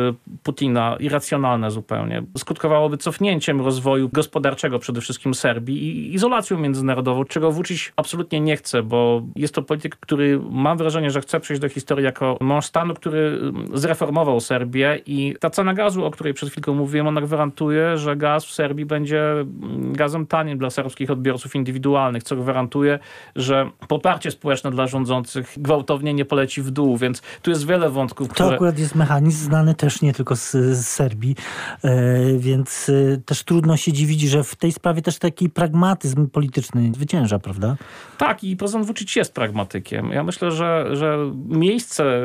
Putina, 0.43 0.97
irracjonalne 1.01 1.71
zupełnie, 1.71 2.23
skutkowałoby 2.39 2.97
cofnięciem 2.97 3.61
rozwoju 3.61 4.09
gospodarczego 4.13 4.79
przede 4.79 5.01
wszystkim 5.01 5.35
Serbii 5.35 5.83
i 5.83 6.15
izolacją 6.15 6.59
międzynarodową, 6.59 7.25
czego 7.25 7.53
Vucic 7.53 7.93
absolutnie 7.97 8.41
nie 8.41 8.57
chce, 8.57 8.83
bo 8.83 9.23
jest 9.37 9.55
to 9.55 9.63
polityk, 9.63 9.97
który 9.97 10.41
mam 10.51 10.79
wrażenie, 10.79 11.11
że 11.11 11.21
chce 11.21 11.41
przejść 11.41 11.63
do 11.63 11.69
historii 11.69 12.05
jako 12.05 12.37
mąż 12.41 12.65
stanu, 12.65 12.95
który 12.95 13.41
zreformował 13.75 14.41
Serbię 14.41 15.01
i 15.07 15.35
ta 15.41 15.51
cena 15.51 15.75
gazu, 15.75 16.05
o 16.05 16.11
której 16.11 16.35
przed 16.35 16.51
chwilką 16.51 16.75
mówiłem, 16.75 17.07
ona 17.07 17.21
gwarantuje, 17.21 17.99
że 17.99 18.17
gaz 18.17 18.47
w 18.47 18.53
Serbii 18.53 18.87
będzie 18.87 19.23
gazem 19.93 20.27
tanim 20.27 20.59
dla 20.59 20.71
serbskich 20.71 21.11
odbiorców 21.11 21.55
indywidualnych, 21.55 22.23
co 22.23 22.37
gwarantuje, 22.37 22.96
że 23.37 23.71
poparcie 23.89 24.31
społeczne 24.31 24.71
dla 24.71 24.87
rządzących 24.87 25.55
gwałtownie 25.57 26.15
nie 26.15 26.25
poleci 26.25 26.63
w 26.63 26.71
dół, 26.71 26.97
więc 26.97 27.23
tu 27.43 27.51
jest 27.51 27.67
wiele 27.67 27.91
wątków, 27.91 28.29
które... 28.29 28.49
To 28.49 28.55
akurat 28.55 28.79
jest 28.79 28.95
mechanizm 28.95 29.45
znany 29.45 29.75
też 29.75 30.03
nie 30.03 30.13
tylko 30.13 30.37
z, 30.37 30.51
z 30.53 30.87
Serbii, 30.87 31.37
e, 31.85 32.39
więc 32.39 32.89
e, 32.89 33.17
też 33.17 33.43
trudno 33.43 33.77
się 33.77 33.93
dziwić, 33.93 34.21
że 34.21 34.45
w 34.45 34.57
tej 34.57 34.73
sprawie 34.73 35.03
też 35.03 35.19
taki 35.19 35.51
pragmatyzm 35.51 36.29
polityczny 36.29 36.93
zwycięża, 36.95 37.39
prawda? 37.39 37.77
Tak 38.19 38.45
i 38.45 38.57
prezydent 38.57 38.87
Vucic 38.87 39.17
jest 39.17 39.35
pragmatykiem. 39.35 40.11
Ja 40.11 40.23
myślę, 40.23 40.51
że, 40.51 40.97
że 40.97 41.19
miejsce 41.49 42.21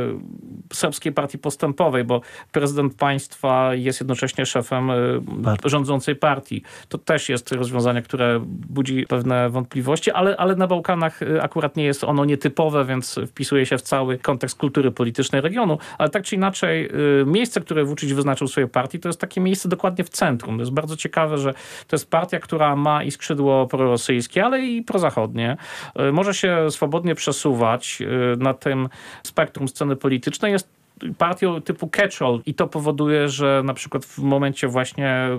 Serbskiej 0.74 1.12
Partii 1.12 1.38
Postępowej, 1.38 2.04
bo 2.04 2.22
prezydent 2.52 2.96
państwa 2.96 3.76
jest 3.76 4.00
jednocześnie 4.00 4.46
szefem 4.46 4.92
e, 4.92 4.96
Partii. 5.44 5.70
rządzącej 5.70 6.16
partii. 6.16 6.64
To 6.90 6.98
też 6.98 7.30
jest 7.30 7.52
rozwiązanie, 7.52 8.02
które 8.02 8.40
budzi 8.46 9.06
pewne 9.10 9.50
wątpliwości, 9.50 10.12
ale, 10.12 10.38
ale 10.38 10.56
na 10.62 10.68
Bałkanach 10.68 11.22
y, 11.22 11.42
akurat 11.42 11.76
nie 11.76 11.84
jest 11.84 12.04
ono 12.04 12.26
nietypowe, 12.26 12.86
więc 12.86 13.20
wpisuje 13.28 13.66
się 13.66 13.78
w 13.78 13.82
cały 13.82 14.18
kontekst 14.18 14.58
kultury 14.58 14.92
politycznej 14.92 15.42
regionu, 15.42 15.78
ale 15.98 16.10
tak 16.10 16.24
czy 16.24 16.36
inaczej 16.36 16.90
y, 17.22 17.26
miejsce, 17.26 17.62
które 17.62 17.84
Vucic 17.84 18.12
wyznaczył 18.12 18.48
swojej 18.48 18.70
partii, 18.70 19.00
to 19.00 19.10
jest 19.10 19.20
takie 19.20 19.42
miejsce 19.42 19.70
dokładnie 19.70 20.04
w 20.04 20.10
centrum. 20.10 20.56
To 20.56 20.62
jest 20.62 20.74
bardzo 20.74 20.98
ciekawe, 20.98 21.38
że 21.38 21.54
to 21.88 21.96
jest 21.96 22.10
partia, 22.10 22.40
która 22.40 22.76
ma 22.76 23.04
i 23.04 23.12
skrzydło 23.12 23.68
prorosyjskie, 23.68 24.46
ale 24.46 24.62
i 24.62 24.82
prozachodnie. 24.82 25.58
Y, 26.00 26.12
może 26.12 26.34
się 26.34 26.72
swobodnie 26.72 27.16
przesuwać 27.16 28.00
na 28.38 28.54
tym 28.54 28.90
spektrum 29.24 29.68
sceny 29.68 29.96
politycznej. 29.96 30.52
Jest 30.52 30.81
partią 31.18 31.62
typu 31.62 31.88
catch-all 31.88 32.40
i 32.46 32.54
to 32.54 32.68
powoduje, 32.68 33.30
że 33.30 33.62
na 33.66 33.74
przykład 33.74 34.06
w 34.06 34.18
momencie 34.18 34.68
właśnie 34.68 35.30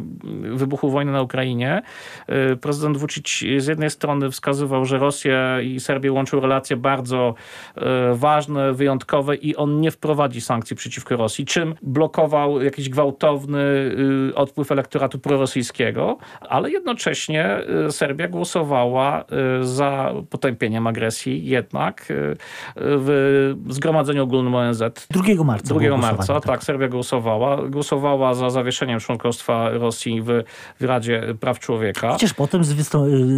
wybuchu 0.54 0.90
wojny 0.90 1.12
na 1.12 1.22
Ukrainie 1.22 1.82
y, 2.52 2.56
prezydent 2.56 2.96
Vucic 2.96 3.44
z 3.58 3.66
jednej 3.66 3.90
strony 3.90 4.30
wskazywał, 4.30 4.84
że 4.84 4.98
Rosję 4.98 5.58
i 5.64 5.80
Serbię 5.80 6.12
łączą 6.12 6.40
relacje 6.40 6.76
bardzo 6.76 7.34
y, 7.76 7.80
ważne, 8.14 8.72
wyjątkowe 8.72 9.36
i 9.36 9.56
on 9.56 9.80
nie 9.80 9.90
wprowadzi 9.90 10.40
sankcji 10.40 10.76
przeciwko 10.76 11.16
Rosji, 11.16 11.44
czym 11.44 11.74
blokował 11.82 12.62
jakiś 12.62 12.88
gwałtowny 12.88 13.58
y, 14.30 14.34
odpływ 14.34 14.72
elektoratu 14.72 15.18
prorosyjskiego, 15.18 16.18
ale 16.40 16.70
jednocześnie 16.70 17.58
Serbia 17.90 18.28
głosowała 18.28 19.24
za 19.60 20.14
potępieniem 20.30 20.86
agresji 20.86 21.46
jednak 21.46 22.12
w 22.76 23.54
Zgromadzeniu 23.68 24.22
Ogólnym 24.22 24.54
ONZ. 24.54 24.82
2 25.10 25.22
marca. 25.52 25.74
2 25.74 25.96
marca, 25.96 26.34
tak. 26.34 26.44
tak, 26.44 26.64
Serbia 26.64 26.88
głosowała. 26.88 27.68
Głosowała 27.68 28.34
za 28.34 28.50
zawieszeniem 28.50 29.00
członkostwa 29.00 29.70
Rosji 29.70 30.22
w, 30.22 30.26
w 30.80 30.84
Radzie 30.84 31.22
Praw 31.40 31.58
Człowieka. 31.58 32.12
Chociaż 32.12 32.34
potem 32.34 32.64
z, 32.64 32.88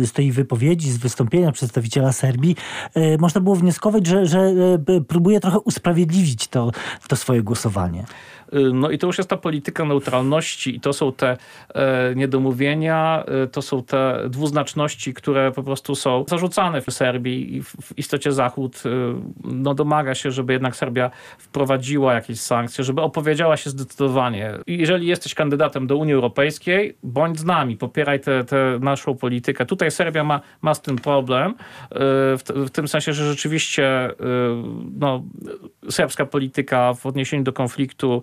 z, 0.08 0.12
tej 0.12 0.32
wypowiedzi, 0.32 0.90
z 0.90 0.96
wystąpienia 0.96 1.52
przedstawiciela 1.52 2.12
Serbii 2.12 2.56
e, 2.94 3.18
można 3.18 3.40
było 3.40 3.56
wnioskować, 3.56 4.06
że, 4.06 4.26
że 4.26 4.40
e, 4.88 5.00
próbuje 5.00 5.40
trochę 5.40 5.58
usprawiedliwić 5.60 6.48
to, 6.48 6.70
to 7.08 7.16
swoje 7.16 7.42
głosowanie. 7.42 8.04
Y, 8.52 8.72
no 8.72 8.90
i 8.90 8.98
to 8.98 9.06
już 9.06 9.18
jest 9.18 9.30
ta 9.30 9.36
polityka 9.36 9.84
neutralności 9.84 10.76
i 10.76 10.80
to 10.80 10.92
są 10.92 11.12
te 11.12 11.36
e, 11.74 12.14
niedomówienia, 12.14 13.24
e, 13.26 13.46
to 13.46 13.62
są 13.62 13.82
te 13.82 14.20
dwuznaczności, 14.28 15.14
które 15.14 15.52
po 15.52 15.62
prostu 15.62 15.94
są 15.94 16.24
zarzucane 16.28 16.80
w 16.80 16.86
Serbii 16.90 17.56
i 17.56 17.62
w, 17.62 17.74
istocie 17.96 18.32
Zachód 18.32 18.82
e, 18.86 18.88
no, 19.44 19.74
domaga 19.74 20.14
się, 20.14 20.30
żeby 20.30 20.52
jednak 20.52 20.76
Serbia 20.76 21.10
wprowadziła 21.38 22.14
jakieś 22.14 22.40
sankcje, 22.40 22.84
żeby 22.84 23.02
opowiedziała 23.02 23.56
się 23.56 23.70
zdecydowanie. 23.70 24.52
Jeżeli 24.66 25.06
jesteś 25.06 25.34
kandydatem 25.34 25.86
do 25.86 25.96
Unii 25.96 26.14
Europejskiej, 26.14 26.96
bądź 27.02 27.38
z 27.38 27.44
nami, 27.44 27.76
popieraj 27.76 28.20
tę 28.20 28.44
naszą 28.80 29.16
politykę. 29.16 29.66
Tutaj 29.66 29.90
Serbia 29.90 30.24
ma, 30.24 30.40
ma 30.62 30.74
z 30.74 30.82
tym 30.82 30.96
problem, 30.96 31.54
w, 31.90 32.42
w 32.66 32.70
tym 32.70 32.88
sensie, 32.88 33.12
że 33.12 33.28
rzeczywiście 33.28 34.10
no, 34.98 35.22
serbska 35.90 36.26
polityka 36.26 36.94
w 36.94 37.06
odniesieniu 37.06 37.44
do 37.44 37.52
konfliktu 37.52 38.22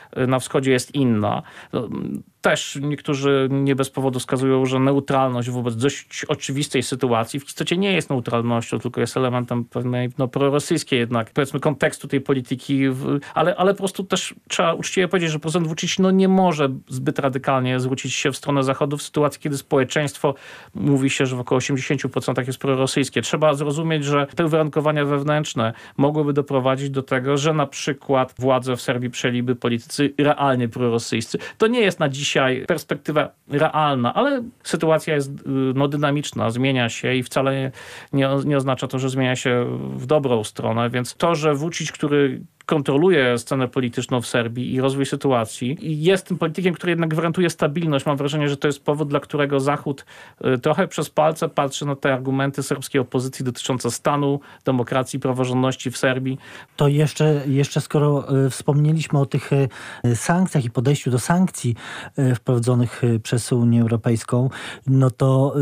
na 0.27 0.39
wschodzie 0.39 0.71
jest 0.71 0.95
inna. 0.95 1.41
No, 1.73 1.89
też 2.41 2.79
niektórzy 2.81 3.47
nie 3.51 3.75
bez 3.75 3.89
powodu 3.89 4.19
wskazują, 4.19 4.65
że 4.65 4.79
neutralność 4.79 5.49
wobec 5.49 5.75
dość 5.75 6.25
oczywistej 6.25 6.83
sytuacji 6.83 7.39
w 7.39 7.45
istocie 7.45 7.77
nie 7.77 7.93
jest 7.93 8.09
neutralnością, 8.09 8.79
tylko 8.79 9.01
jest 9.01 9.17
elementem 9.17 9.65
pewnej 9.65 10.09
no, 10.17 10.27
prorosyjskiej 10.27 10.99
jednak, 10.99 11.31
powiedzmy, 11.31 11.59
kontekstu 11.59 12.07
tej 12.07 12.21
polityki, 12.21 12.81
ale, 13.33 13.55
ale 13.55 13.73
po 13.73 13.77
prostu 13.77 14.03
też 14.03 14.35
trzeba 14.49 14.73
uczciwie 14.73 15.07
powiedzieć, 15.07 15.31
że 15.31 15.39
prezydent 15.39 15.67
Vucic 15.67 15.99
no, 15.99 16.11
nie 16.11 16.27
może 16.27 16.69
zbyt 16.87 17.19
radykalnie 17.19 17.79
zwrócić 17.79 18.13
się 18.13 18.31
w 18.31 18.37
stronę 18.37 18.63
Zachodu 18.63 18.97
w 18.97 19.01
sytuacji, 19.01 19.41
kiedy 19.41 19.57
społeczeństwo 19.57 20.35
mówi 20.75 21.09
się, 21.09 21.25
że 21.25 21.35
w 21.35 21.39
około 21.39 21.61
80% 21.61 22.47
jest 22.47 22.59
prorosyjskie. 22.59 23.21
Trzeba 23.21 23.53
zrozumieć, 23.53 24.05
że 24.05 24.27
te 24.35 24.45
uwarunkowania 24.45 25.05
wewnętrzne 25.05 25.73
mogłyby 25.97 26.33
doprowadzić 26.33 26.89
do 26.89 27.03
tego, 27.03 27.37
że 27.37 27.53
na 27.53 27.67
przykład 27.67 28.33
władze 28.39 28.75
w 28.75 28.81
Serbii 28.81 29.09
przejęliby 29.09 29.55
politycy 29.55 30.00
realnie 30.17 30.69
prorosyjscy. 30.69 31.37
To 31.57 31.67
nie 31.67 31.79
jest 31.79 31.99
na 31.99 32.09
dzisiaj 32.09 32.65
perspektywa 32.67 33.29
realna, 33.49 34.13
ale 34.13 34.43
sytuacja 34.63 35.15
jest 35.15 35.29
y, 35.29 35.33
no, 35.75 35.87
dynamiczna, 35.87 36.49
zmienia 36.49 36.89
się 36.89 37.15
i 37.15 37.23
wcale 37.23 37.71
nie, 38.13 38.29
nie 38.45 38.57
oznacza 38.57 38.87
to, 38.87 38.99
że 38.99 39.09
zmienia 39.09 39.35
się 39.35 39.79
w 39.95 40.05
dobrą 40.05 40.43
stronę, 40.43 40.89
więc 40.89 41.15
to, 41.15 41.35
że 41.35 41.55
Vucic, 41.55 41.91
który 41.91 42.41
kontroluje 42.65 43.37
scenę 43.37 43.67
polityczną 43.67 44.21
w 44.21 44.27
Serbii 44.27 44.73
i 44.73 44.81
rozwój 44.81 45.05
sytuacji. 45.05 45.77
I 45.91 46.03
jest 46.03 46.27
tym 46.27 46.37
politykiem, 46.37 46.73
który 46.73 46.91
jednak 46.91 47.09
gwarantuje 47.09 47.49
stabilność. 47.49 48.05
Mam 48.05 48.17
wrażenie, 48.17 48.49
że 48.49 48.57
to 48.57 48.67
jest 48.67 48.85
powód, 48.85 49.07
dla 49.09 49.19
którego 49.19 49.59
Zachód 49.59 50.05
y, 50.45 50.57
trochę 50.57 50.87
przez 50.87 51.09
palce 51.09 51.49
patrzy 51.49 51.85
na 51.85 51.95
te 51.95 52.13
argumenty 52.13 52.63
serbskiej 52.63 53.01
opozycji 53.01 53.45
dotyczące 53.45 53.91
stanu, 53.91 54.39
demokracji, 54.65 55.19
praworządności 55.19 55.91
w 55.91 55.97
Serbii. 55.97 56.37
To 56.75 56.87
jeszcze, 56.87 57.43
jeszcze 57.47 57.81
skoro 57.81 58.37
y, 58.45 58.49
wspomnieliśmy 58.49 59.19
o 59.19 59.25
tych 59.25 59.51
sankcjach 60.15 60.65
i 60.65 60.69
podejściu 60.69 61.11
do 61.11 61.19
sankcji 61.19 61.75
wprowadzonych 62.35 63.01
przez 63.23 63.51
Unię 63.51 63.81
Europejską, 63.81 64.49
no 64.87 65.11
to 65.11 65.55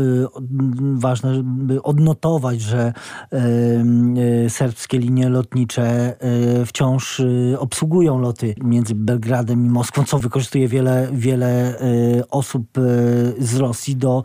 ważne, 0.94 1.42
by 1.44 1.82
odnotować, 1.82 2.60
że 2.60 2.92
serbskie 4.48 4.98
linie 4.98 5.28
lotnicze 5.28 6.16
wciąż 6.66 7.20
y, 7.20 7.56
obsługują 7.58 8.18
loty 8.18 8.54
między 8.62 8.94
Belgradem 8.94 9.66
i 9.66 9.70
Moskwą, 9.70 10.04
co 10.04 10.18
wykorzystuje 10.18 10.68
wiele, 10.68 11.08
wiele 11.12 11.80
y, 11.82 12.28
osób 12.28 12.78
y, 12.78 12.80
z 13.38 13.56
Rosji 13.56 13.96
do 13.96 14.22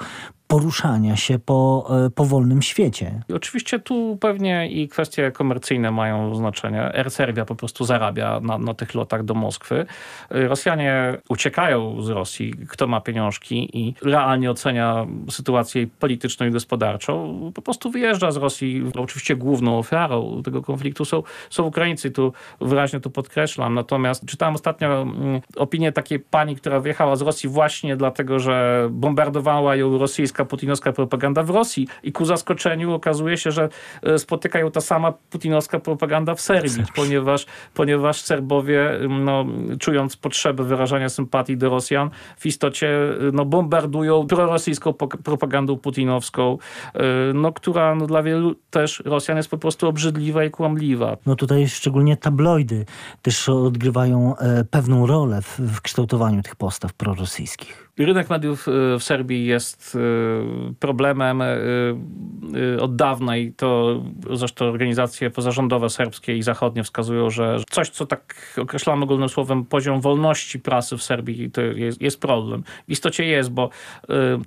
poruszania 0.48 1.16
się 1.16 1.40
po, 1.40 1.88
e, 2.06 2.10
po 2.10 2.26
wolnym 2.26 2.62
świecie. 2.62 3.22
Oczywiście 3.36 3.80
tu 3.80 4.18
pewnie 4.22 4.70
i 4.70 4.88
kwestie 4.88 5.32
komercyjne 5.32 5.92
mają 5.92 6.36
znaczenie. 6.36 6.82
Air 6.82 7.12
Serbia 7.12 7.46
po 7.46 7.56
prostu 7.56 7.86
zarabia 7.86 8.40
na, 8.40 8.58
na 8.58 8.74
tych 8.74 8.96
lotach 8.96 9.24
do 9.24 9.34
Moskwy. 9.34 9.86
Rosjanie 10.30 11.18
uciekają 11.30 12.02
z 12.02 12.10
Rosji, 12.10 12.54
kto 12.70 12.88
ma 12.88 13.02
pieniążki 13.02 13.80
i 13.80 13.94
realnie 14.02 14.52
ocenia 14.52 15.06
sytuację 15.30 15.88
polityczną 16.00 16.46
i 16.46 16.52
gospodarczą. 16.52 17.52
Po 17.56 17.62
prostu 17.62 17.92
wyjeżdża 17.92 18.32
z 18.32 18.38
Rosji. 18.38 18.84
Oczywiście 18.96 19.36
główną 19.36 19.78
ofiarą 19.80 20.42
tego 20.44 20.62
konfliktu 20.62 21.06
są, 21.06 21.24
są 21.50 21.64
Ukraińcy. 21.64 22.12
Tu 22.12 22.34
wyraźnie 22.62 23.00
to 23.00 23.10
podkreślam. 23.10 23.74
Natomiast 23.74 24.26
czytałem 24.26 24.56
ostatnio 24.56 25.02
mm, 25.02 25.42
opinię 25.56 25.92
takiej 25.92 26.20
pani, 26.20 26.56
która 26.56 26.80
wyjechała 26.80 27.16
z 27.16 27.22
Rosji 27.22 27.50
właśnie 27.50 27.98
dlatego, 27.98 28.40
że 28.40 28.88
bombardowała 28.92 29.76
ją 29.76 29.98
rosyjska 29.98 30.35
rosyjska, 30.36 30.46
putinowska 30.46 30.94
propaganda 30.94 31.44
w 31.44 31.50
Rosji. 31.50 31.88
I 32.04 32.12
ku 32.12 32.26
zaskoczeniu 32.26 32.94
okazuje 32.94 33.38
się, 33.38 33.52
że 33.52 33.70
e, 34.04 34.20
spotykają 34.20 34.72
ta 34.72 34.82
sama 34.82 35.14
putinowska 35.30 35.80
propaganda 35.80 36.36
w 36.36 36.42
Serbii, 36.42 36.84
ponieważ, 36.96 37.46
ponieważ 37.74 38.22
Serbowie, 38.22 39.00
no, 39.10 39.46
czując 39.80 40.16
potrzebę 40.16 40.64
wyrażania 40.64 41.10
sympatii 41.10 41.58
do 41.58 41.70
Rosjan, 41.70 42.10
w 42.38 42.46
istocie 42.46 42.90
no, 43.34 43.46
bombardują 43.46 44.28
prorosyjską 44.28 44.94
propagandą 45.24 45.78
putinowską, 45.78 46.58
e, 46.94 47.34
no, 47.34 47.54
która 47.54 47.96
no, 47.96 48.08
dla 48.08 48.24
wielu 48.24 48.56
też 48.70 49.04
Rosjan 49.06 49.38
jest 49.38 49.50
po 49.50 49.58
prostu 49.58 49.88
obrzydliwa 49.88 50.44
i 50.44 50.52
kłamliwa. 50.52 51.18
No 51.26 51.36
tutaj 51.36 51.68
szczególnie 51.68 52.18
tabloidy 52.18 52.86
też 53.22 53.50
odgrywają 53.50 54.38
e, 54.38 54.64
pewną 54.64 55.08
rolę 55.08 55.42
w, 55.42 55.60
w 55.60 55.82
kształtowaniu 55.82 56.42
tych 56.42 56.56
postaw 56.56 56.94
prorosyjskich. 56.94 57.85
Rynek 58.00 58.30
mediów 58.30 58.68
y, 58.68 58.72
w 59.00 59.04
Serbii 59.04 59.46
jest 59.46 59.96
y, 59.96 60.74
problemem 60.80 61.42
y, 61.42 62.82
od 62.82 62.96
dawna 62.96 63.38
i 63.38 63.52
to 63.52 64.02
zresztą 64.32 64.66
organizacje 64.66 65.30
pozarządowe 65.30 65.90
serbskie 65.90 66.38
i 66.38 66.44
zachodnie 66.44 66.84
wskazują, 66.84 67.30
że 67.30 67.58
coś, 67.70 67.90
co 67.90 68.06
tak 68.06 68.54
określamy 68.62 69.04
ogólnym 69.04 69.30
słowem 69.30 69.66
poziom 69.66 70.02
wolności 70.02 70.60
prasy 70.60 70.98
w 70.98 71.04
Serbii, 71.04 71.52
to 71.52 71.62
jest, 71.62 72.02
jest 72.02 72.22
problem. 72.22 72.64
W 72.88 72.92
istocie 72.92 73.26
jest, 73.26 73.52
bo 73.52 73.70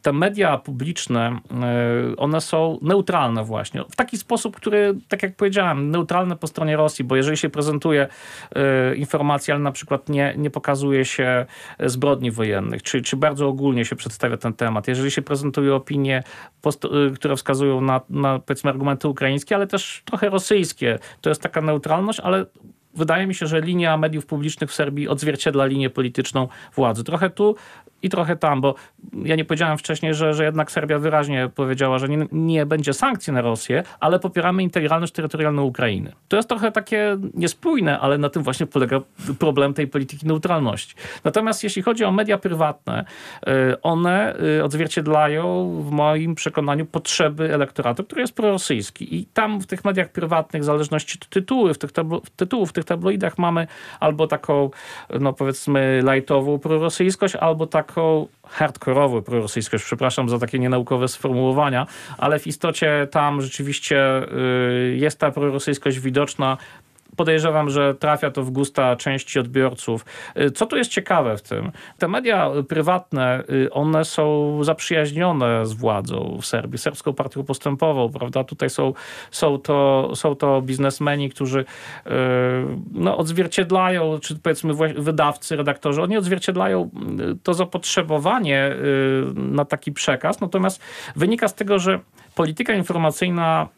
te 0.03 0.13
media 0.13 0.59
publiczne, 0.59 1.39
one 2.17 2.41
są 2.41 2.79
neutralne 2.83 3.45
właśnie. 3.45 3.85
W 3.91 3.97
taki 3.97 4.19
sposób, 4.19 4.57
który, 4.57 4.95
tak 5.09 5.23
jak 5.23 5.37
powiedziałem, 5.37 5.91
neutralne 5.91 6.37
po 6.37 6.47
stronie 6.47 6.77
Rosji, 6.77 7.05
bo 7.05 7.17
jeżeli 7.17 7.37
się 7.37 7.51
prezentuje 7.51 8.09
informacje, 8.97 9.55
ale 9.55 9.63
na 9.63 9.73
przykład 9.73 10.09
nie, 10.09 10.35
nie 10.37 10.51
pokazuje 10.51 11.05
się 11.05 11.47
zbrodni 11.81 12.31
wojennych, 12.31 12.83
czy, 12.83 13.03
czy 13.03 13.17
bardzo 13.17 13.38
bardzo 13.39 13.49
ogólnie 13.49 13.85
się 13.85 13.97
przedstawia 13.97 14.37
ten 14.37 14.53
temat. 14.53 14.89
Jeżeli 14.89 15.11
się 15.11 15.23
prezentuje 15.23 15.75
opinie, 15.75 16.23
y, 16.67 17.15
które 17.15 17.37
wskazują 17.37 17.81
na, 17.81 18.01
na 18.11 18.39
powiedzmy 18.39 18.71
argumenty 18.71 19.09
ukraińskie, 19.09 19.55
ale 19.55 19.67
też 19.67 20.03
trochę 20.05 20.31
rosyjskie, 20.31 20.99
to 21.21 21.29
jest 21.29 21.43
taka 21.43 21.61
neutralność, 21.61 22.21
ale 22.21 22.47
wydaje 22.95 23.27
mi 23.27 23.35
się, 23.35 23.47
że 23.47 23.61
linia 23.61 23.97
mediów 23.97 24.27
publicznych 24.27 24.71
w 24.71 24.75
Serbii 24.75 25.09
odzwierciedla 25.09 25.67
linię 25.67 25.91
polityczną 25.91 26.49
władzy. 26.75 27.05
Trochę 27.05 27.31
tu 27.31 27.57
i 28.03 28.09
trochę 28.09 28.37
tam, 28.37 28.61
bo 28.61 28.75
ja 29.25 29.37
nie 29.37 29.45
powiedziałem 29.45 29.79
wcześniej, 29.79 30.15
że, 30.15 30.35
że 30.35 30.45
jednak 30.45 30.71
Serbia 30.71 30.99
wyraźnie 30.99 31.51
powiedziała, 31.55 31.99
że 31.99 32.09
nie, 32.09 32.27
nie 32.33 32.67
będzie 32.67 32.93
sankcji 32.93 33.33
na 33.33 33.41
Rosję, 33.41 33.83
ale 34.01 34.19
popieramy 34.19 34.63
integralność 34.63 35.13
terytorialną 35.13 35.63
Ukrainy. 35.63 36.13
To 36.29 36.37
jest 36.37 36.49
trochę 36.49 36.73
takie 36.73 37.17
niespójne, 37.35 37.99
ale 37.99 38.19
na 38.19 38.29
tym 38.29 38.43
właśnie 38.43 38.67
polega 38.67 39.01
problem 39.39 39.75
tej 39.75 39.87
polityki 39.87 40.27
neutralności. 40.27 40.95
Natomiast 41.25 41.65
jeśli 41.65 41.83
chodzi 41.83 42.05
o 42.05 42.13
media 42.13 42.39
prywatne, 42.39 43.05
y, 43.49 43.83
one 43.83 44.35
y, 44.59 44.65
odzwierciedlają 44.65 45.71
w 45.83 45.91
moim 45.91 46.35
przekonaniu 46.35 46.87
potrzeby 46.87 47.55
elektoratu, 47.55 48.05
który 48.05 48.21
jest 48.21 48.35
prorosyjski. 48.35 49.17
I 49.17 49.27
tam 49.27 49.61
w 49.61 49.67
tych 49.67 49.85
mediach 49.85 50.09
prywatnych, 50.09 50.63
w 50.63 50.65
zależności 50.65 51.19
od 51.23 51.29
tytułów, 51.29 51.79
tych 51.79 51.93
tablo, 51.93 52.23
tytułów 52.37 52.71
w 52.71 52.73
tych 52.73 52.85
tabloidach 52.85 53.39
mamy 53.39 53.67
albo 54.01 54.27
taką, 54.27 54.71
no 55.21 55.33
powiedzmy, 55.33 56.01
lajtową 56.05 56.59
prorosyjskość, 56.59 57.37
albo 57.37 57.67
tak 57.67 57.88
taką 57.89 58.27
hardkorową 58.47 59.23
prorosyjskość, 59.23 59.85
przepraszam 59.85 60.29
za 60.29 60.39
takie 60.39 60.59
nienaukowe 60.59 61.09
sformułowania, 61.09 61.87
ale 62.19 62.39
w 62.39 62.47
istocie 62.47 63.09
tam 63.11 63.43
rzeczywiście 63.43 64.23
y, 64.23 64.97
jest 64.97 65.19
ta 65.19 65.31
prorosyjskość 65.31 66.01
widoczna 66.01 66.57
podejrzewam, 67.19 67.71
że 67.71 67.95
trafia 67.95 68.31
to 68.31 68.43
w 68.43 68.51
gusta 68.51 68.97
części 68.97 69.39
odbiorców. 69.39 70.05
Co 70.55 70.67
tu 70.67 70.77
jest 70.77 70.91
ciekawe 70.91 71.37
w 71.37 71.43
tym? 71.43 71.73
Te 71.99 72.09
media 72.09 72.51
prywatne, 72.69 73.43
one 73.71 74.05
są 74.05 74.59
zaprzyjaźnione 74.65 75.67
z 75.67 75.73
władzą 75.73 76.39
w 76.43 76.47
Serbii, 76.47 76.79
serbską 76.79 77.13
partią 77.13 77.45
postępową, 77.45 78.13
prawda? 78.13 78.45
Tutaj 78.45 78.71
są, 78.71 78.93
są, 79.31 79.59
to, 79.59 80.11
są 80.15 80.35
to 80.35 80.63
biznesmeni, 80.63 81.31
którzy 81.31 81.65
no, 82.93 83.17
odzwierciedlają, 83.17 84.19
czy 84.19 84.39
powiedzmy 84.39 84.75
wydawcy, 84.99 85.57
redaktorzy, 85.57 86.03
oni 86.03 86.17
odzwierciedlają 86.17 86.91
to 87.43 87.55
zapotrzebowanie 87.55 88.77
na 89.35 89.65
taki 89.65 89.93
przekaz, 89.93 90.41
natomiast 90.41 90.83
wynika 91.17 91.49
z 91.49 91.55
tego, 91.55 91.79
że 91.79 92.01
polityka 92.35 92.75
informacyjna 92.75 93.69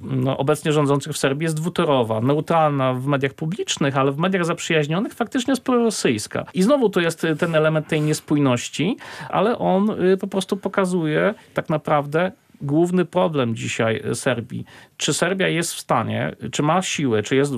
no, 0.00 0.36
obecnie 0.36 0.72
rządzących 0.72 1.12
w 1.12 1.18
Serbii 1.18 1.44
jest 1.44 1.56
dwutorowa, 1.56 2.20
neutralna 2.20 2.94
w 2.94 3.06
mediach 3.06 3.34
publicznych, 3.34 3.96
ale 3.96 4.12
w 4.12 4.18
mediach 4.18 4.44
zaprzyjaźnionych 4.44 5.14
faktycznie 5.14 5.52
jest 5.52 5.64
prorosyjska. 5.64 6.44
I 6.54 6.62
znowu 6.62 6.88
to 6.88 7.00
jest 7.00 7.26
ten 7.38 7.54
element 7.54 7.88
tej 7.88 8.00
niespójności, 8.00 8.96
ale 9.28 9.58
on 9.58 9.90
y, 9.90 10.16
po 10.16 10.26
prostu 10.26 10.56
pokazuje 10.56 11.34
tak 11.54 11.68
naprawdę 11.68 12.32
główny 12.60 13.04
problem 13.04 13.54
dzisiaj 13.54 14.02
Serbii. 14.14 14.64
Czy 14.96 15.14
Serbia 15.14 15.48
jest 15.48 15.74
w 15.74 15.80
stanie, 15.80 16.36
czy 16.52 16.62
ma 16.62 16.82
siłę, 16.82 17.22
czy 17.22 17.36
jest 17.36 17.52
y, 17.52 17.56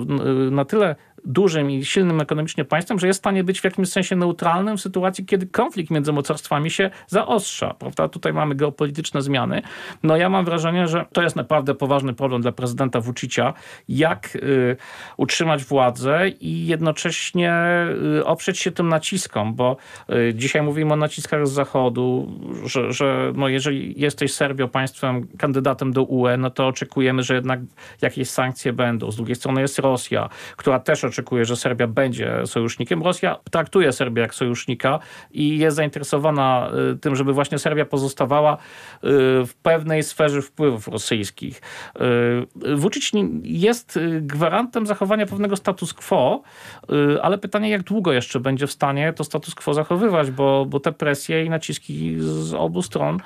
na 0.51 0.65
tyle 0.65 0.95
dużym 1.25 1.71
i 1.71 1.85
silnym 1.85 2.21
ekonomicznie 2.21 2.65
państwem, 2.65 2.99
że 2.99 3.07
jest 3.07 3.19
w 3.19 3.21
stanie 3.21 3.43
być 3.43 3.61
w 3.61 3.63
jakimś 3.63 3.89
sensie 3.89 4.15
neutralnym 4.15 4.77
w 4.77 4.81
sytuacji, 4.81 5.25
kiedy 5.25 5.47
konflikt 5.47 5.91
między 5.91 6.13
mocarstwami 6.13 6.71
się 6.71 6.89
zaostrza. 7.07 7.73
Prawda? 7.73 8.07
Tutaj 8.07 8.33
mamy 8.33 8.55
geopolityczne 8.55 9.21
zmiany. 9.21 9.61
No 10.03 10.17
ja 10.17 10.29
mam 10.29 10.45
wrażenie, 10.45 10.87
że 10.87 11.05
to 11.13 11.21
jest 11.21 11.35
naprawdę 11.35 11.75
poważny 11.75 12.13
problem 12.13 12.41
dla 12.41 12.51
prezydenta 12.51 13.01
Vucicia, 13.01 13.53
jak 13.89 14.35
y, 14.35 14.77
utrzymać 15.17 15.63
władzę 15.63 16.29
i 16.29 16.67
jednocześnie 16.67 17.53
y, 18.19 18.25
oprzeć 18.25 18.59
się 18.59 18.71
tym 18.71 18.89
naciskom, 18.89 19.55
bo 19.55 19.77
y, 20.09 20.33
dzisiaj 20.35 20.61
mówimy 20.61 20.93
o 20.93 20.95
naciskach 20.95 21.47
z 21.47 21.51
Zachodu, 21.51 22.31
że, 22.65 22.93
że 22.93 23.33
no 23.35 23.47
jeżeli 23.47 24.01
jesteś 24.01 24.33
Serbią, 24.33 24.69
państwem 24.69 25.27
kandydatem 25.37 25.93
do 25.93 26.03
UE, 26.03 26.37
no 26.37 26.49
to 26.49 26.67
oczekujemy, 26.67 27.23
że 27.23 27.35
jednak 27.35 27.59
jakieś 28.01 28.29
sankcje 28.29 28.73
będą. 28.73 29.11
Z 29.11 29.15
drugiej 29.15 29.35
strony 29.35 29.61
jest 29.61 29.79
Rosja, 29.79 30.29
która 30.57 30.79
też 30.79 31.03
oczekuje, 31.09 31.45
że 31.45 31.55
Serbia 31.55 31.87
będzie 31.87 32.41
sojusznikiem. 32.45 33.03
Rosja 33.03 33.39
traktuje 33.51 33.91
Serbię 33.91 34.21
jak 34.21 34.35
sojusznika 34.35 34.99
i 35.31 35.57
jest 35.57 35.75
zainteresowana 35.75 36.71
y, 36.93 36.97
tym, 36.97 37.15
żeby 37.15 37.33
właśnie 37.33 37.59
Serbia 37.59 37.85
pozostawała 37.85 38.53
y, 38.53 38.57
w 39.45 39.53
pewnej 39.63 40.03
sferze 40.03 40.41
wpływów 40.41 40.87
rosyjskich. 40.87 41.61
Y, 42.65 42.75
Vucic 42.75 43.11
jest 43.43 43.99
gwarantem 44.21 44.87
zachowania 44.87 45.25
pewnego 45.25 45.55
status 45.55 45.93
quo, 45.93 46.41
ale 47.21 47.37
pytanie, 47.37 47.69
jak 47.69 47.83
długo 47.83 48.13
jeszcze 48.13 48.39
będzie 48.39 48.67
w 48.67 48.71
stanie 48.71 49.13
to 49.13 49.23
status 49.23 49.55
quo 49.55 49.73
zachowywać, 49.73 50.31
bo, 50.31 50.65
bo 50.65 50.79
te 50.79 50.91
presje 50.91 51.45
i 51.45 51.49
naciski 51.49 52.15
z 52.19 52.53
obu 52.53 52.81
stron 52.81 53.19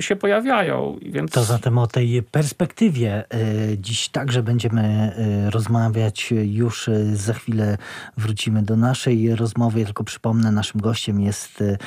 się 0.00 0.16
pojawiają. 0.16 0.98
Więc... 1.02 1.30
To 1.30 1.44
zatem 1.44 1.78
o 1.78 1.86
tej 1.86 2.22
perspektywie 2.22 3.24
dziś 3.76 4.08
także 4.08 4.42
będziemy 4.42 5.12
rozmawiać 5.50 6.34
już 6.44 6.90
za 7.16 7.34
chwilę 7.34 7.78
wrócimy 8.16 8.62
do 8.62 8.76
naszej 8.76 9.36
rozmowy. 9.36 9.80
Ja 9.80 9.86
tylko 9.86 10.04
przypomnę, 10.04 10.52
naszym 10.52 10.80
gościem 10.80 11.20
jest 11.20 11.62
e, 11.62 11.78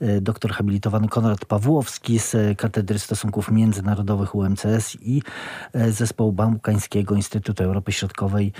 e, 0.00 0.20
doktor 0.20 0.52
habilitowany 0.52 1.08
Konrad 1.08 1.44
Pawłowski 1.44 2.18
z 2.18 2.58
Katedry 2.58 2.98
Stosunków 2.98 3.50
Międzynarodowych 3.50 4.34
UMCS 4.34 4.96
i 5.00 5.22
e, 5.72 5.92
Zespołu 5.92 6.32
Bałkańskiego 6.32 7.14
Instytutu 7.14 7.64
Europy 7.64 7.92
Środkowej 7.92 8.52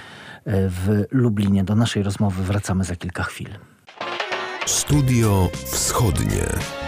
w 0.47 1.05
Lublinie. 1.11 1.64
Do 1.64 1.75
naszej 1.75 2.02
rozmowy 2.02 2.43
wracamy 2.43 2.85
za 2.85 2.97
kilka 2.97 3.23
chwil. 3.23 3.49
Studio 4.67 5.49
Wschodnie 5.64 6.82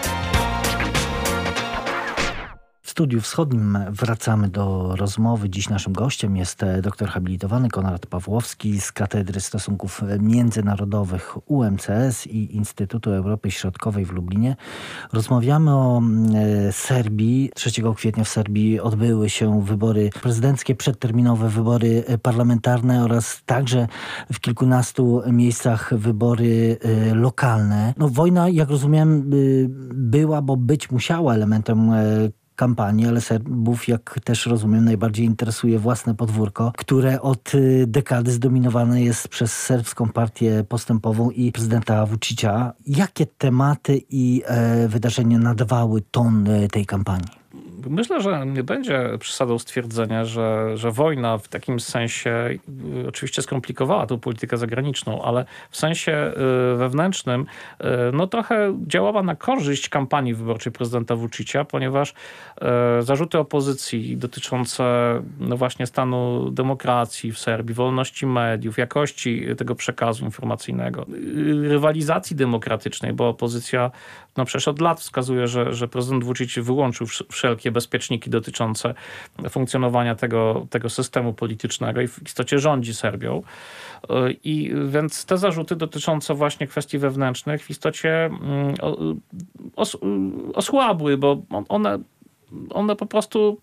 studiu 2.95 3.21
wschodnim 3.21 3.79
wracamy 3.91 4.49
do 4.49 4.97
rozmowy. 4.97 5.51
Dziś 5.51 5.69
naszym 5.69 5.93
gościem 5.93 6.37
jest 6.37 6.63
e, 6.63 6.83
doktor 6.83 7.09
habilitowany 7.09 7.69
Konrad 7.69 8.07
Pawłowski 8.07 8.81
z 8.81 8.93
Katedry 8.93 9.41
Stosunków 9.41 10.03
Międzynarodowych 10.21 11.51
UMCS 11.51 12.27
i 12.27 12.57
Instytutu 12.57 13.11
Europy 13.13 13.51
Środkowej 13.51 14.05
w 14.05 14.13
Lublinie. 14.13 14.57
Rozmawiamy 15.13 15.75
o 15.75 16.03
e, 16.35 16.73
Serbii. 16.73 17.51
3 17.55 17.71
kwietnia 17.97 18.25
w 18.25 18.29
Serbii 18.29 18.81
odbyły 18.81 19.31
się 19.31 19.63
wybory 19.63 20.11
prezydenckie, 20.23 20.75
przedterminowe 20.75 21.49
wybory 21.49 22.05
e, 22.07 22.19
parlamentarne 22.19 23.05
oraz 23.05 23.43
także 23.47 23.89
w 24.33 24.41
kilkunastu 24.41 25.23
miejscach 25.27 25.95
wybory 25.95 26.79
lokalne. 27.15 27.95
No, 27.97 28.09
wojna, 28.09 28.49
jak 28.49 28.71
rozumiem, 28.71 29.31
była, 29.95 30.43
bo 30.43 30.57
być 30.57 30.91
musiała 30.91 31.35
elementem 31.35 31.91
kampanii, 32.57 33.07
ale 33.07 33.21
Serbów, 33.21 33.89
jak 33.89 34.21
też 34.25 34.47
rozumiem, 34.47 34.85
najbardziej 34.85 35.27
interesuje 35.27 35.79
własne 35.79 36.15
podwórko, 36.15 36.73
które 36.77 37.21
od 37.23 37.55
y, 37.55 37.85
dekady 37.87 38.33
zdominowane 38.33 39.03
jest 39.03 39.29
przez 39.29 39.53
serbską 39.53 40.09
partię 40.09 40.65
postępową 40.69 41.31
i 41.31 41.53
prezydenta 41.53 42.07
Vucicia. 42.07 42.73
Jakie 42.87 43.27
tematy 43.27 44.01
i 44.11 44.43
e, 44.47 44.89
wydarzenia 44.89 45.39
nadawały 45.39 46.03
ton 46.11 46.49
e, 46.49 46.69
tej 46.69 46.87
kampanii? 46.87 47.44
Myślę, 47.89 48.21
że 48.21 48.47
nie 48.47 48.63
będzie 48.63 49.11
przesadą 49.19 49.59
stwierdzenia, 49.59 50.25
że, 50.25 50.77
że 50.77 50.91
wojna 50.91 51.39
w 51.39 51.49
takim 51.49 51.81
sensie 51.81 52.31
y, 53.05 53.09
oczywiście 53.09 53.43
skomplikowała 53.43 54.07
tą 54.07 54.21
politykę 54.21 54.57
zagraniczną, 54.57 55.23
ale 55.23 55.45
w 55.71 55.77
sensie 55.77 56.33
y, 56.73 56.77
wewnętrznym 56.77 57.41
y, 57.41 57.85
no 58.13 58.27
trochę 58.27 58.79
działała 58.87 59.23
na 59.23 59.37
korzyść 59.37 59.89
kampanii 59.89 60.35
wyborczej 60.35 60.73
prezydenta 60.73 61.17
Vucicia, 61.17 61.65
ponieważ 61.65 62.15
zarzuty 63.01 63.39
opozycji 63.39 64.17
dotyczące 64.17 64.85
no 65.41 65.57
właśnie 65.57 65.87
stanu 65.87 66.51
demokracji 66.51 67.33
w 67.33 67.39
Serbii, 67.39 67.75
wolności 67.75 68.27
mediów, 68.27 68.79
jakości 68.79 69.47
tego 69.57 69.75
przekazu 69.75 70.25
informacyjnego, 70.25 71.07
rywalizacji 71.63 72.37
demokratycznej, 72.37 73.13
bo 73.13 73.29
opozycja 73.29 73.91
no 74.37 74.45
przecież 74.45 74.69
od 74.69 74.81
lat 74.81 75.01
wskazuje, 75.01 75.49
że, 75.49 75.75
że 75.75 75.89
prezydent 75.89 76.25
Vucic 76.25 76.59
wyłączył 76.59 77.07
wszelkie 77.33 77.71
bezpieczniki 77.75 78.31
dotyczące 78.31 78.95
funkcjonowania 79.51 80.15
tego, 80.15 80.67
tego 80.71 80.91
systemu 80.91 81.33
politycznego 81.33 82.01
i 82.01 82.09
w 82.09 82.23
istocie 82.27 82.59
rządzi 82.59 82.95
Serbią. 82.95 83.43
I 84.45 84.73
więc 84.89 85.25
te 85.25 85.39
zarzuty 85.39 85.77
dotyczące 85.77 86.35
właśnie 86.35 86.67
kwestii 86.67 86.99
wewnętrznych 86.99 87.65
w 87.65 87.71
istocie 87.71 88.25
mm, 88.25 88.75
os, 89.77 89.97
osłabły, 90.55 91.19
bo 91.19 91.43
one, 91.69 91.99
one 92.71 92.97
po 92.97 93.07
prostu 93.07 93.61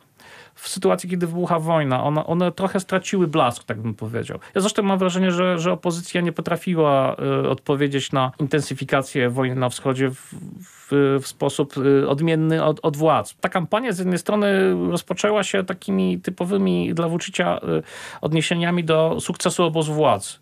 w 0.55 0.69
sytuacji, 0.69 1.09
kiedy 1.09 1.27
wybucha 1.27 1.59
wojna, 1.59 2.03
one, 2.03 2.25
one 2.25 2.51
trochę 2.51 2.79
straciły 2.79 3.27
blask, 3.27 3.63
tak 3.63 3.81
bym 3.81 3.93
powiedział. 3.93 4.39
Ja 4.55 4.61
zresztą 4.61 4.83
mam 4.83 4.99
wrażenie, 4.99 5.31
że, 5.31 5.59
że 5.59 5.71
opozycja 5.71 6.21
nie 6.21 6.31
potrafiła 6.31 7.15
y, 7.43 7.49
odpowiedzieć 7.49 8.11
na 8.11 8.31
intensyfikację 8.39 9.29
wojny 9.29 9.55
na 9.55 9.69
wschodzie 9.69 10.09
w, 10.09 10.33
w, 10.91 11.19
w 11.21 11.27
sposób 11.27 11.77
y, 11.77 12.09
odmienny 12.09 12.63
od, 12.63 12.79
od, 12.83 12.97
władz. 12.97 13.35
Ta 13.41 13.49
kampania 13.49 13.91
z 13.91 13.99
jednej 13.99 14.19
strony 14.19 14.75
rozpoczęła 14.91 15.43
się 15.43 15.63
takimi 15.63 16.19
typowymi 16.19 16.93
dla 16.93 17.09
Vucicia 17.09 17.57
y, 17.57 17.83
odniesieniami 18.21 18.83
do 18.83 19.17
sukcesu 19.19 19.63
obozu 19.63 19.93
władz 19.93 20.39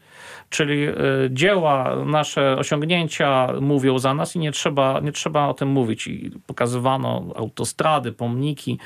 czyli 0.49 0.87
y, 0.87 0.93
dzieła, 1.31 1.95
nasze 2.05 2.57
osiągnięcia 2.57 3.47
mówią 3.61 3.99
za 3.99 4.13
nas 4.13 4.35
i 4.35 4.39
nie 4.39 4.51
trzeba, 4.51 4.99
nie 4.99 5.11
trzeba 5.11 5.47
o 5.47 5.53
tym 5.53 5.69
mówić. 5.69 6.07
I 6.07 6.31
pokazywano 6.47 7.25
autostrady, 7.35 8.11
pomniki, 8.11 8.79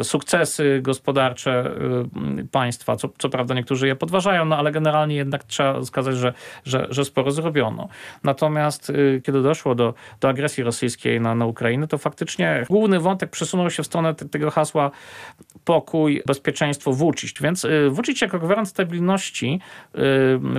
y, 0.00 0.04
sukcesy 0.04 0.80
gospodarcze 0.82 1.70
y, 2.40 2.44
państwa, 2.44 2.96
co, 2.96 3.08
co 3.18 3.28
prawda 3.28 3.54
niektórzy 3.54 3.86
je 3.86 3.96
podważają, 3.96 4.44
no 4.44 4.56
ale 4.56 4.72
generalnie 4.72 5.16
jednak 5.16 5.44
trzeba 5.44 5.80
wskazać, 5.80 6.16
że, 6.16 6.32
że, 6.64 6.86
że 6.90 7.04
sporo 7.04 7.30
zrobiono. 7.30 7.88
Natomiast 8.24 8.92
kiedy 9.24 9.42
doszło 9.42 9.74
do, 9.74 9.94
do 10.20 10.28
agresji 10.28 10.64
rosyjskiej 10.64 11.20
na, 11.20 11.34
na 11.34 11.46
Ukrainę, 11.46 11.88
to 11.88 11.98
faktycznie 11.98 12.64
główny 12.70 13.00
wątek 13.00 13.30
przesunął 13.30 13.70
się 13.70 13.82
w 13.82 13.86
stronę 13.86 14.14
tego 14.14 14.50
hasła 14.50 14.90
pokój, 15.64 16.22
bezpieczeństwo, 16.26 16.92
Vucic. 16.92 17.42
Więc 17.42 17.66
Vucic 17.90 18.20
jako 18.20 18.38
gwarant 18.38 18.68
stabilności 18.68 19.60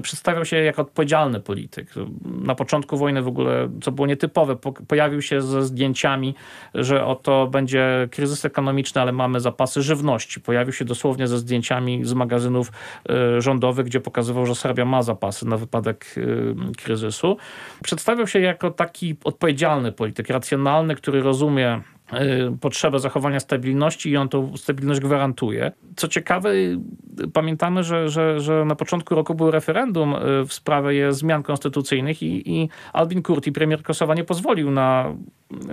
przedstawia 0.02 0.25
przedstawiał 0.26 0.46
się 0.46 0.58
jako 0.58 0.82
odpowiedzialny 0.82 1.40
polityk. 1.40 1.94
Na 2.26 2.56
początku 2.56 2.98
wojny 2.98 3.22
w 3.22 3.28
ogóle, 3.28 3.70
co 3.82 3.92
było 3.92 4.08
nietypowe, 4.08 4.56
pojawił 4.88 5.22
się 5.22 5.42
ze 5.42 5.64
zdjęciami, 5.64 6.36
że 6.74 7.06
oto 7.06 7.48
będzie 7.48 8.08
kryzys 8.12 8.46
ekonomiczny, 8.46 9.02
ale 9.02 9.12
mamy 9.12 9.40
zapasy 9.40 9.82
żywności. 9.82 10.42
Pojawił 10.42 10.74
się 10.74 10.86
dosłownie 10.86 11.28
ze 11.28 11.38
zdjęciami 11.38 12.06
z 12.06 12.14
magazynów 12.14 12.72
y, 13.38 13.42
rządowych, 13.42 13.86
gdzie 13.86 14.00
pokazywał, 14.00 14.46
że 14.46 14.56
Serbia 14.56 14.86
ma 14.86 15.02
zapasy 15.02 15.48
na 15.48 15.58
wypadek 15.58 16.06
y, 16.18 16.56
kryzysu. 16.78 17.38
Przedstawiał 17.84 18.28
się 18.28 18.40
jako 18.40 18.72
taki 18.72 19.16
odpowiedzialny 19.24 19.92
polityk, 19.92 20.30
racjonalny, 20.30 20.96
który 20.96 21.22
rozumie 21.22 21.82
potrzebę 22.62 23.00
zachowania 23.00 23.40
stabilności 23.40 24.10
i 24.10 24.18
on 24.18 24.30
tą 24.30 24.58
stabilność 24.58 25.02
gwarantuje. 25.02 25.72
Co 25.96 26.08
ciekawe, 26.08 26.50
pamiętamy, 27.34 27.84
że, 27.84 28.10
że, 28.10 28.40
że 28.40 28.66
na 28.66 28.76
początku 28.76 29.16
roku 29.16 29.36
był 29.36 29.52
referendum 29.52 30.16
w 30.48 30.54
sprawie 30.54 31.14
zmian 31.14 31.44
konstytucyjnych 31.44 32.24
i, 32.24 32.52
i 32.60 32.70
Albin 32.94 33.24
Kurti, 33.24 33.52
premier 33.52 33.84
Kosowa, 33.84 34.16
nie 34.16 34.24
pozwolił 34.24 34.72
na, 34.72 35.14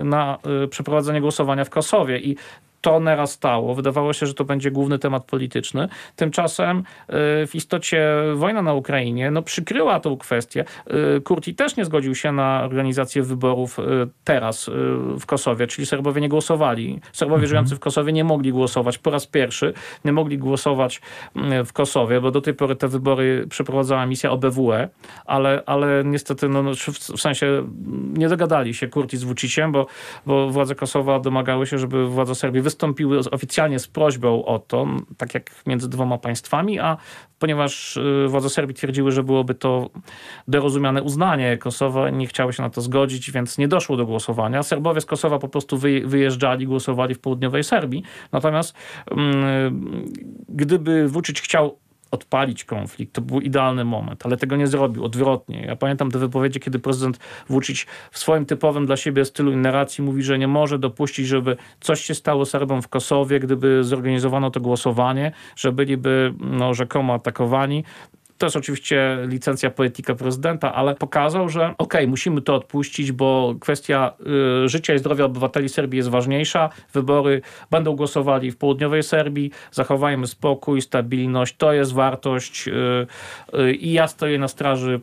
na 0.04 0.38
przeprowadzenie 0.70 1.20
głosowania 1.20 1.64
w 1.64 1.70
Kosowie 1.70 2.18
i 2.18 2.36
to 2.82 3.00
narastało. 3.00 3.74
Wydawało 3.74 4.12
się, 4.12 4.26
że 4.26 4.34
to 4.34 4.44
będzie 4.44 4.70
główny 4.70 4.98
temat 4.98 5.24
polityczny. 5.24 5.88
Tymczasem 6.16 6.78
y, 6.78 6.82
w 7.46 7.50
istocie 7.54 8.08
wojna 8.34 8.62
na 8.62 8.74
Ukrainie 8.74 9.30
no, 9.30 9.42
przykryła 9.42 10.00
tą 10.00 10.16
kwestię. 10.16 10.64
Y, 11.16 11.20
Kurti 11.20 11.54
też 11.54 11.76
nie 11.76 11.84
zgodził 11.84 12.14
się 12.14 12.32
na 12.32 12.62
organizację 12.64 13.22
wyborów 13.22 13.78
y, 13.78 13.82
teraz 14.24 14.70
w 15.20 15.26
Kosowie, 15.26 15.66
czyli 15.66 15.86
Serbowie 15.86 16.20
nie 16.20 16.28
głosowali. 16.28 17.00
Serbowie 17.12 17.36
mhm. 17.36 17.48
żyjący 17.48 17.76
w 17.76 17.80
Kosowie 17.80 18.12
nie 18.12 18.24
mogli 18.24 18.52
głosować 18.52 18.98
po 18.98 19.10
raz 19.10 19.26
pierwszy. 19.26 19.72
Nie 20.04 20.12
mogli 20.12 20.38
głosować 20.38 21.00
w 21.64 21.72
Kosowie, 21.72 22.20
bo 22.20 22.30
do 22.30 22.40
tej 22.40 22.54
pory 22.54 22.76
te 22.76 22.88
wybory 22.88 23.46
przeprowadzała 23.50 24.06
misja 24.06 24.30
OBWE, 24.30 24.88
ale, 25.24 25.62
ale 25.66 26.04
niestety 26.04 26.48
no, 26.48 26.62
no 26.62 26.70
w 27.16 27.20
sensie 27.20 27.68
nie 28.12 28.28
dogadali 28.28 28.74
się 28.74 28.88
Kurti 28.88 29.16
z 29.16 29.24
Vuciciem, 29.24 29.72
bo, 29.72 29.86
bo 30.26 30.48
władze 30.48 30.74
Kosowa 30.74 31.20
domagały 31.20 31.66
się, 31.66 31.78
żeby 31.78 32.06
władze 32.08 32.34
Serbii 32.34 32.62
wystąpiły 32.72 33.18
oficjalnie 33.18 33.78
z 33.78 33.88
prośbą 33.88 34.44
o 34.44 34.58
to, 34.58 34.86
tak 35.16 35.34
jak 35.34 35.50
między 35.66 35.88
dwoma 35.88 36.18
państwami, 36.18 36.78
a 36.78 36.96
ponieważ 37.38 37.96
y, 37.96 38.26
władze 38.28 38.50
Serbii 38.50 38.74
twierdziły, 38.74 39.12
że 39.12 39.22
byłoby 39.22 39.54
to 39.54 39.90
dorozumiane 40.48 41.02
uznanie 41.02 41.58
Kosowa, 41.58 42.10
nie 42.10 42.26
chciały 42.26 42.52
się 42.52 42.62
na 42.62 42.70
to 42.70 42.80
zgodzić, 42.80 43.30
więc 43.30 43.58
nie 43.58 43.68
doszło 43.68 43.96
do 43.96 44.06
głosowania. 44.06 44.62
Serbowie 44.62 45.00
z 45.00 45.06
Kosowa 45.06 45.38
po 45.38 45.48
prostu 45.48 45.78
wyjeżdżali, 46.04 46.66
głosowali 46.66 47.14
w 47.14 47.18
południowej 47.18 47.64
Serbii. 47.64 48.02
Natomiast 48.32 48.74
mm, 49.10 50.12
gdyby 50.48 51.08
Vucic 51.08 51.40
chciał 51.40 51.81
odpalić 52.12 52.64
konflikt. 52.64 53.14
To 53.14 53.20
był 53.20 53.40
idealny 53.40 53.84
moment, 53.84 54.26
ale 54.26 54.36
tego 54.36 54.56
nie 54.56 54.66
zrobił. 54.66 55.04
Odwrotnie. 55.04 55.64
Ja 55.66 55.76
pamiętam 55.76 56.10
te 56.10 56.18
wypowiedzi, 56.18 56.60
kiedy 56.60 56.78
prezydent 56.78 57.18
Vucic 57.48 57.86
w 58.10 58.18
swoim 58.18 58.46
typowym 58.46 58.86
dla 58.86 58.96
siebie 58.96 59.24
stylu 59.24 59.56
narracji 59.56 60.04
mówi, 60.04 60.22
że 60.22 60.38
nie 60.38 60.48
może 60.48 60.78
dopuścić, 60.78 61.26
żeby 61.26 61.56
coś 61.80 62.00
się 62.00 62.14
stało 62.14 62.44
Serbom 62.44 62.82
w 62.82 62.88
Kosowie, 62.88 63.40
gdyby 63.40 63.84
zorganizowano 63.84 64.50
to 64.50 64.60
głosowanie, 64.60 65.32
że 65.56 65.72
byliby 65.72 66.34
no, 66.40 66.74
rzekomo 66.74 67.14
atakowani. 67.14 67.84
To 68.38 68.46
jest 68.46 68.56
oczywiście 68.56 69.18
licencja 69.26 69.70
poetyka 69.70 70.14
prezydenta, 70.14 70.74
ale 70.74 70.94
pokazał, 70.94 71.48
że 71.48 71.62
okej, 71.62 71.76
okay, 71.78 72.06
musimy 72.06 72.42
to 72.42 72.54
odpuścić, 72.54 73.12
bo 73.12 73.54
kwestia 73.60 74.12
y, 74.64 74.68
życia 74.68 74.94
i 74.94 74.98
zdrowia 74.98 75.24
obywateli 75.24 75.68
Serbii 75.68 75.96
jest 75.96 76.08
ważniejsza. 76.08 76.70
Wybory 76.92 77.42
będą 77.70 77.96
głosowali 77.96 78.50
w 78.50 78.56
południowej 78.56 79.02
Serbii. 79.02 79.50
Zachowajmy 79.70 80.26
spokój, 80.26 80.82
stabilność. 80.82 81.56
To 81.56 81.72
jest 81.72 81.92
wartość 81.92 82.68
y, 82.68 82.72
y, 83.58 83.74
i 83.74 83.92
ja 83.92 84.08
stoję 84.08 84.38
na 84.38 84.48
straży 84.48 85.00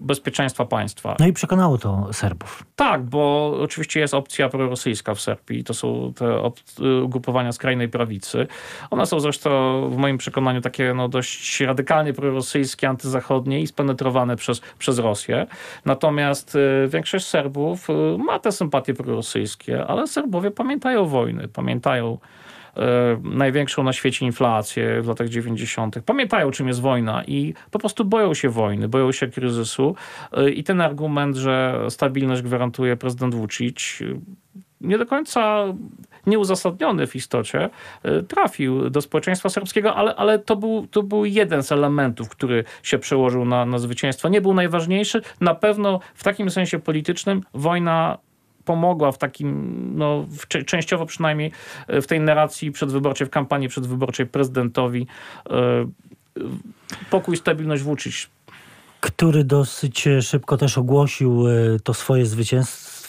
bezpieczeństwa 0.00 0.64
państwa. 0.64 1.16
No 1.18 1.26
i 1.26 1.32
przekonało 1.32 1.78
to 1.78 2.08
Serbów. 2.12 2.64
Tak, 2.76 3.02
bo 3.02 3.52
oczywiście 3.60 4.00
jest 4.00 4.14
opcja 4.14 4.48
prorosyjska 4.48 5.14
w 5.14 5.20
Serbii. 5.20 5.64
To 5.64 5.74
są 5.74 6.12
te 6.16 6.50
ugrupowania 7.02 7.52
skrajnej 7.52 7.88
prawicy. 7.88 8.46
One 8.90 9.06
są 9.06 9.20
zresztą 9.20 9.50
w 9.90 9.96
moim 9.96 10.18
przekonaniu 10.18 10.60
takie 10.60 10.94
no, 10.94 11.08
dość 11.08 11.60
radykalnie 11.60 12.12
prorosyjskie, 12.12 12.88
antyzachodnie 12.88 13.60
i 13.60 13.66
spenetrowane 13.66 14.36
przez, 14.36 14.60
przez 14.78 14.98
Rosję. 14.98 15.46
Natomiast 15.84 16.54
y, 16.54 16.88
większość 16.88 17.26
Serbów 17.26 17.90
y, 17.90 17.92
ma 18.18 18.38
te 18.38 18.52
sympatie 18.52 18.94
prorosyjskie, 18.94 19.86
ale 19.86 20.06
Serbowie 20.06 20.50
pamiętają 20.50 21.06
wojny, 21.06 21.48
pamiętają 21.48 22.18
największą 23.22 23.82
na 23.82 23.92
świecie 23.92 24.26
inflację 24.26 25.02
w 25.02 25.08
latach 25.08 25.28
90. 25.28 25.96
Pamiętają, 26.06 26.50
czym 26.50 26.68
jest 26.68 26.80
wojna 26.80 27.24
i 27.24 27.54
po 27.70 27.78
prostu 27.78 28.04
boją 28.04 28.34
się 28.34 28.48
wojny, 28.48 28.88
boją 28.88 29.12
się 29.12 29.28
kryzysu. 29.28 29.94
E, 30.32 30.50
I 30.50 30.64
ten 30.64 30.80
argument, 30.80 31.36
że 31.36 31.86
stabilność 31.88 32.42
gwarantuje 32.42 32.96
prezydent 32.96 33.34
Vucic, 33.34 33.98
nie 34.80 34.98
do 34.98 35.06
końca 35.06 35.64
nieuzasadniony 36.26 37.06
w 37.06 37.16
istocie, 37.16 37.70
e, 38.02 38.22
trafił 38.22 38.90
do 38.90 39.00
społeczeństwa 39.00 39.48
serbskiego, 39.48 39.94
ale, 39.94 40.16
ale 40.16 40.38
to, 40.38 40.56
był, 40.56 40.86
to 40.86 41.02
był 41.02 41.24
jeden 41.24 41.62
z 41.62 41.72
elementów, 41.72 42.28
który 42.28 42.64
się 42.82 42.98
przełożył 42.98 43.44
na, 43.44 43.66
na 43.66 43.78
zwycięstwo. 43.78 44.28
Nie 44.28 44.40
był 44.40 44.54
najważniejszy. 44.54 45.22
Na 45.40 45.54
pewno 45.54 46.00
w 46.14 46.24
takim 46.24 46.50
sensie 46.50 46.78
politycznym 46.78 47.42
wojna 47.54 48.18
pomogła 48.64 49.12
w 49.12 49.18
takim, 49.18 49.74
no, 49.96 50.26
w, 50.28 50.64
częściowo 50.64 51.06
przynajmniej 51.06 51.52
e, 51.86 52.02
w 52.02 52.06
tej 52.06 52.20
narracji 52.20 52.72
przedwyborczej, 52.72 53.26
w 53.26 53.30
kampanii 53.30 53.68
przedwyborczej 53.68 54.26
prezydentowi 54.26 55.06
e, 55.50 55.86
pokój, 57.10 57.36
stabilność 57.36 57.82
Vucic 57.82 58.28
który 59.00 59.44
dosyć 59.44 60.08
szybko 60.20 60.56
też 60.56 60.78
ogłosił 60.78 61.48
e, 61.48 61.52
to 61.84 61.94
swoje 61.94 62.26
zwycięstwo 62.26 62.99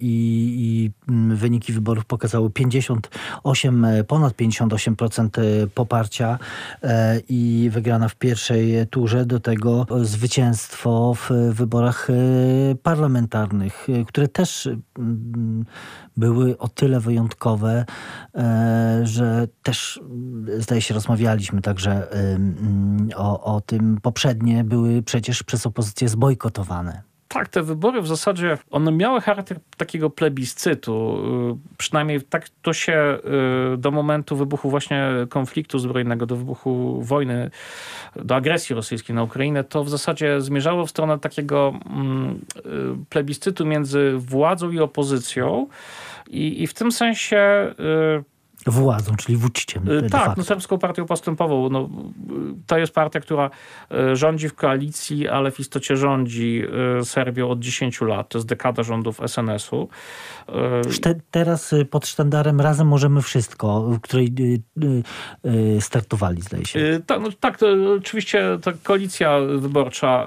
i, 0.00 0.54
i 0.58 0.90
mm, 1.12 1.36
wyniki 1.36 1.72
wyborów 1.72 2.04
pokazały 2.04 2.50
58, 2.50 3.84
e, 3.84 4.04
ponad 4.04 4.32
58% 4.32 5.40
e, 5.40 5.66
poparcia 5.66 6.38
e, 6.82 7.20
i 7.28 7.70
wygrana 7.72 8.08
w 8.08 8.16
pierwszej 8.16 8.86
turze, 8.86 9.26
do 9.26 9.40
tego 9.40 9.86
zwycięstwo 10.02 11.14
w 11.14 11.30
wyborach 11.54 12.08
parlamentarnych, 12.82 13.86
które 14.06 14.28
też 14.28 14.68
były 16.16 16.58
o 16.58 16.68
tyle 16.68 17.00
wyjątkowe, 17.00 17.84
że 19.02 19.48
też 19.62 20.00
zdaje 20.58 20.82
się 20.82 20.94
rozmawialiśmy 20.94 21.62
także 21.62 22.08
o, 23.16 23.54
o 23.56 23.60
tym 23.60 23.98
poprzednie 24.02 24.64
były 24.64 25.02
przecież 25.02 25.42
przez 25.42 25.66
opozycję 25.66 26.08
zbojkotowane. 26.08 27.02
Tak, 27.28 27.48
te 27.48 27.62
wybory 27.62 28.02
w 28.02 28.06
zasadzie, 28.06 28.58
one 28.70 28.92
miały 28.92 29.20
charakter 29.20 29.58
takiego 29.76 30.10
plebiscytu. 30.10 31.18
Y, 31.54 31.76
przynajmniej 31.78 32.22
tak 32.22 32.48
to 32.62 32.72
się 32.72 33.18
y, 33.74 33.76
do 33.76 33.90
momentu 33.90 34.36
wybuchu 34.36 34.70
właśnie 34.70 35.08
konfliktu 35.28 35.78
zbrojnego, 35.78 36.26
do 36.26 36.36
wybuchu 36.36 37.02
wojny, 37.02 37.50
do 38.16 38.34
agresji 38.34 38.76
rosyjskiej 38.76 39.16
na 39.16 39.22
Ukrainę, 39.22 39.64
to 39.64 39.84
w 39.84 39.88
zasadzie 39.88 40.40
zmierzało 40.40 40.86
w 40.86 40.90
stronę 40.90 41.18
takiego 41.18 41.80
mm, 41.86 42.40
y, 42.56 42.62
plebiscytu 43.08 43.66
między 43.66 44.12
władzą 44.16 44.70
i 44.70 44.80
opozycją. 44.80 45.66
I, 46.28 46.62
i 46.62 46.66
w 46.66 46.74
tym 46.74 46.92
sensie 46.92 47.74
władzą, 48.66 49.16
czyli 49.16 49.38
wódźciem. 49.38 49.90
Y, 49.90 50.10
tak, 50.10 50.36
no, 50.36 50.44
Serbską 50.44 50.78
Partią 50.78 51.06
Postępową. 51.06 51.68
No, 51.68 51.88
to 52.66 52.78
jest 52.78 52.94
partia, 52.94 53.20
która 53.20 53.50
y, 54.12 54.16
rządzi 54.16 54.48
w 54.48 54.54
koalicji, 54.54 55.28
ale 55.28 55.50
w 55.50 55.60
istocie 55.60 55.96
rządzi 55.96 56.62
y, 57.00 57.04
Serbią 57.04 57.48
od 57.48 57.60
10 57.60 58.00
lat. 58.00 58.28
To 58.28 58.38
jest 58.38 58.48
dekada 58.48 58.82
rządów 58.82 59.20
SNS-u. 59.20 59.88
Te, 61.02 61.14
teraz 61.30 61.74
pod 61.90 62.06
sztandarem 62.06 62.60
Razem 62.60 62.86
Możemy 62.86 63.22
Wszystko, 63.22 63.82
w 63.82 64.00
której 64.00 64.34
startowali, 65.80 66.42
zdaje 66.42 66.64
się. 66.64 67.00
Tak, 67.06 67.20
no, 67.20 67.28
tak 67.40 67.58
to 67.58 67.66
oczywiście 67.96 68.58
ta 68.62 68.72
koalicja 68.82 69.38
wyborcza 69.58 70.26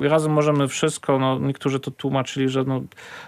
Razem 0.00 0.32
Możemy 0.32 0.68
Wszystko, 0.68 1.18
no, 1.18 1.38
niektórzy 1.38 1.80
to 1.80 1.90
tłumaczyli, 1.90 2.48
że 2.48 2.64
no, 2.64 2.82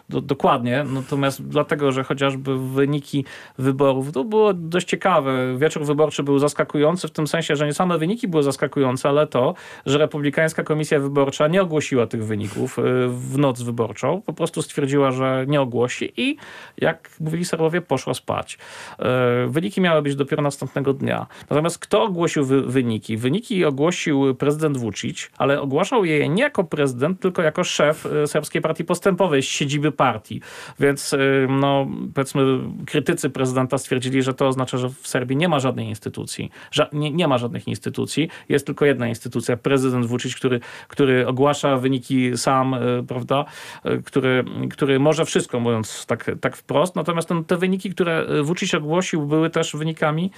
do, 0.09 0.21
dokładnie, 0.21 0.85
natomiast 0.85 1.49
dlatego, 1.49 1.93
że 1.93 2.05
chociażby 2.05 2.59
wyniki 2.59 3.25
wyborów 3.59 4.13
to 4.13 4.25
było 4.25 4.44
było 4.45 4.69
dość 4.69 4.89
ciekawe. 4.89 5.59
Wieczór 5.59 5.85
wyborczy 5.85 6.23
był 6.23 6.39
zaskakujący 6.39 7.09
w 7.09 7.11
tym 7.11 7.27
sensie, 7.27 7.57
że 7.57 7.67
nie 7.67 7.73
same 7.73 7.99
wyniki 7.99 8.29
były 8.29 8.43
zaskakujące, 8.43 9.09
ale 9.09 9.27
to, 9.27 9.55
że 9.87 9.99
Republikańska 9.99 10.63
Komisja 10.63 11.01
Wyborcza 11.01 11.49
nie 11.49 11.63
ogłosiła 11.63 12.07
tych 12.07 12.25
wyników 12.25 12.79
y, 12.79 12.83
w 13.09 13.39
noc 13.39 13.63
wyborczą. 13.63 14.23
Po 14.27 14.33
prostu 14.33 14.63
stwierdziła, 14.63 15.11
że 15.11 15.45
nie 15.49 15.61
ogłosi 15.61 16.13
i 16.17 16.37
jak 16.79 17.11
mówili 17.21 17.45
Serbowie, 17.45 17.81
poszła 17.81 18.15
spać. 18.15 18.59
Y, 18.99 19.05
wyniki 19.49 19.81
miały 19.81 20.03
być 20.03 20.17
dopiero 20.17 20.43
następnego 20.43 20.93
dnia. 20.93 21.27
Natomiast 21.51 21.79
kto 21.79 22.03
ogłosił 22.03 22.45
wy 22.45 22.63
wyniki? 22.63 23.17
Wyniki 23.17 23.65
ogłosił 23.65 24.35
prezydent 24.35 24.77
Vucic, 24.77 25.31
ale 25.39 25.61
ogłaszał 25.61 26.05
je 26.05 26.29
nie 26.29 26.43
jako 26.43 26.65
prezydent, 26.65 27.21
tylko 27.21 27.43
jako 27.43 27.65
szef 27.65 28.07
y, 28.07 28.27
Serbskiej 28.27 28.63
Partii 28.63 28.85
Postępowej 28.85 29.43
z 29.43 29.47
siedziby 29.47 29.93
partii. 29.93 30.41
Więc 30.81 31.15
no, 31.49 31.87
powiedzmy 32.15 32.59
krytycy 32.87 33.31
prezydenta 33.31 33.79
stwierdzili, 33.79 34.23
że 34.23 34.34
to 34.35 34.49
oznacza, 34.49 34.79
że 34.79 34.89
w 34.89 35.09
Serbii 35.09 35.37
nie 35.37 35.49
ma 35.49 35.61
żadnej 35.61 35.87
instytucji. 35.87 36.51
Ża 36.71 36.89
nie, 36.93 37.11
nie, 37.11 37.29
ma 37.29 37.39
żadnych 37.39 37.69
instytucji. 37.69 38.29
Jest 38.49 38.67
tylko 38.67 38.85
jedna 38.85 39.09
instytucja, 39.09 39.57
prezydent 39.57 40.07
Vucic, 40.07 40.35
który, 40.37 40.61
który 40.89 41.27
ogłasza 41.27 41.77
wyniki 41.77 42.37
sam, 42.37 42.75
y, 42.75 43.05
prawda, 43.09 43.45
y, 43.87 44.03
który, 44.03 44.45
który 44.71 44.99
może 44.99 45.25
wszystko, 45.25 45.61
mówiąc 45.61 46.07
tak, 46.07 46.31
tak 46.41 46.57
wprost. 46.57 46.97
Natomiast 46.97 47.29
ten, 47.29 47.45
te 47.45 47.57
wyniki, 47.57 47.91
które 47.91 48.27
Vucic 48.43 48.75
ogłosił, 48.75 49.27
były 49.27 49.51
też 49.51 49.77
wynikami 49.77 50.31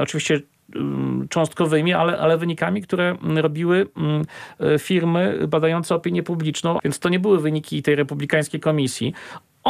oczywiście 0.00 0.40
cząstkowymi, 1.30 1.92
ale, 1.92 2.18
ale 2.18 2.38
wynikami, 2.38 2.82
które 2.82 3.16
robiły 3.36 3.86
firmy 4.78 5.38
badające 5.48 5.94
opinię 5.94 6.22
publiczną, 6.22 6.78
więc 6.84 6.98
to 6.98 7.08
nie 7.08 7.20
były 7.20 7.40
wyniki 7.40 7.82
tej 7.82 7.94
republikańskiej 7.94 8.60
komisji. 8.60 9.14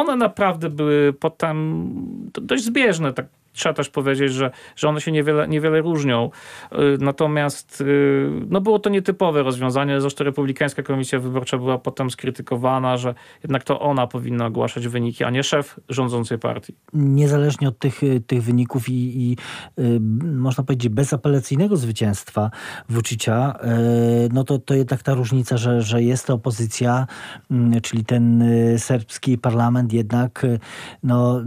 One 0.01 0.17
naprawdę 0.17 0.71
były 0.71 1.13
potem 1.13 1.87
dość 2.33 2.65
zbieżne, 2.65 3.13
tak 3.13 3.27
trzeba 3.53 3.75
też 3.75 3.89
powiedzieć, 3.89 4.33
że, 4.33 4.51
że 4.77 4.89
one 4.89 5.01
się 5.01 5.13
niewiele, 5.13 5.49
niewiele 5.49 5.81
różnią. 5.81 6.31
Y, 6.73 6.77
natomiast 7.01 7.81
y, 7.81 8.31
no 8.49 8.61
było 8.61 8.79
to 8.79 8.91
nietypowe 8.91 9.43
rozwiązanie. 9.43 10.01
Zresztą 10.01 10.25
Republikańska 10.25 10.83
Komisja 10.83 11.19
Wyborcza 11.19 11.59
była 11.59 11.79
potem 11.79 12.11
skrytykowana, 12.11 12.97
że 12.97 13.15
jednak 13.43 13.65
to 13.65 13.81
ona 13.81 14.07
powinna 14.07 14.47
ogłaszać 14.47 14.89
wyniki, 14.89 15.25
a 15.25 15.31
nie 15.31 15.43
szef 15.43 15.81
rządzącej 15.89 16.39
partii. 16.39 16.75
Niezależnie 16.93 17.69
od 17.69 17.79
tych, 17.79 18.03
y, 18.03 18.21
tych 18.21 18.43
wyników 18.43 18.89
i, 18.89 19.23
i 19.23 19.37
można 20.23 20.65
powiedzieć 20.65 20.89
bezapelacyjnego 20.89 21.77
zwycięstwa 21.77 22.51
Vucicia, 22.89 23.59
no 24.33 24.45
to, 24.45 24.59
to 24.59 24.75
jednak 24.75 25.03
ta 25.03 25.15
różnica, 25.15 25.57
że, 25.57 25.83
że 25.83 26.03
jest 26.03 26.27
to 26.27 26.35
opozycja, 26.35 27.07
mm, 27.51 27.81
czyli 27.81 28.05
ten 28.05 28.45
serbski 28.79 29.39
parlament 29.39 29.93
jednak 29.93 30.47
no, 31.03 31.43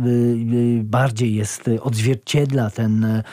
bardziej 0.83 1.35
jest 1.35 1.69
odzwierciedlony 1.81 1.92
odzwierciedla 1.93 2.69
ten 2.69 3.05
e, 3.05 3.23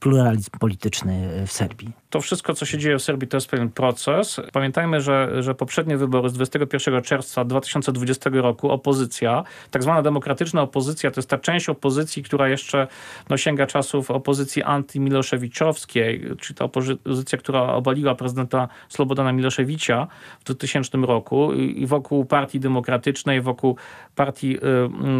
pluralizm 0.00 0.50
polityczny 0.50 1.44
w 1.46 1.52
Serbii 1.52 1.92
to 2.10 2.20
wszystko, 2.20 2.54
co 2.54 2.66
się 2.66 2.78
dzieje 2.78 2.98
w 2.98 3.02
Serbii, 3.02 3.28
to 3.28 3.36
jest 3.36 3.48
pewien 3.48 3.70
proces. 3.70 4.40
Pamiętajmy, 4.52 5.00
że, 5.00 5.42
że 5.42 5.54
poprzednie 5.54 5.96
wybory 5.96 6.28
z 6.28 6.32
21 6.32 7.02
czerwca 7.02 7.44
2020 7.44 8.30
roku 8.32 8.70
opozycja, 8.70 9.44
tak 9.70 9.82
zwana 9.82 10.02
demokratyczna 10.02 10.62
opozycja, 10.62 11.10
to 11.10 11.18
jest 11.18 11.30
ta 11.30 11.38
część 11.38 11.68
opozycji, 11.68 12.22
która 12.22 12.48
jeszcze 12.48 12.86
no, 13.28 13.36
sięga 13.36 13.66
czasów 13.66 14.10
opozycji 14.10 14.62
antymiloszewiczowskiej, 14.62 16.24
czyli 16.40 16.56
ta 16.56 16.64
opozycja, 16.64 17.38
która 17.38 17.62
obaliła 17.62 18.14
prezydenta 18.14 18.68
Slobodana 18.88 19.32
Miloszewicza 19.32 20.06
w 20.40 20.44
2000 20.44 20.98
roku 20.98 21.52
i 21.52 21.86
wokół 21.86 22.24
Partii 22.24 22.60
Demokratycznej, 22.60 23.40
wokół 23.40 23.76
Partii 24.14 24.56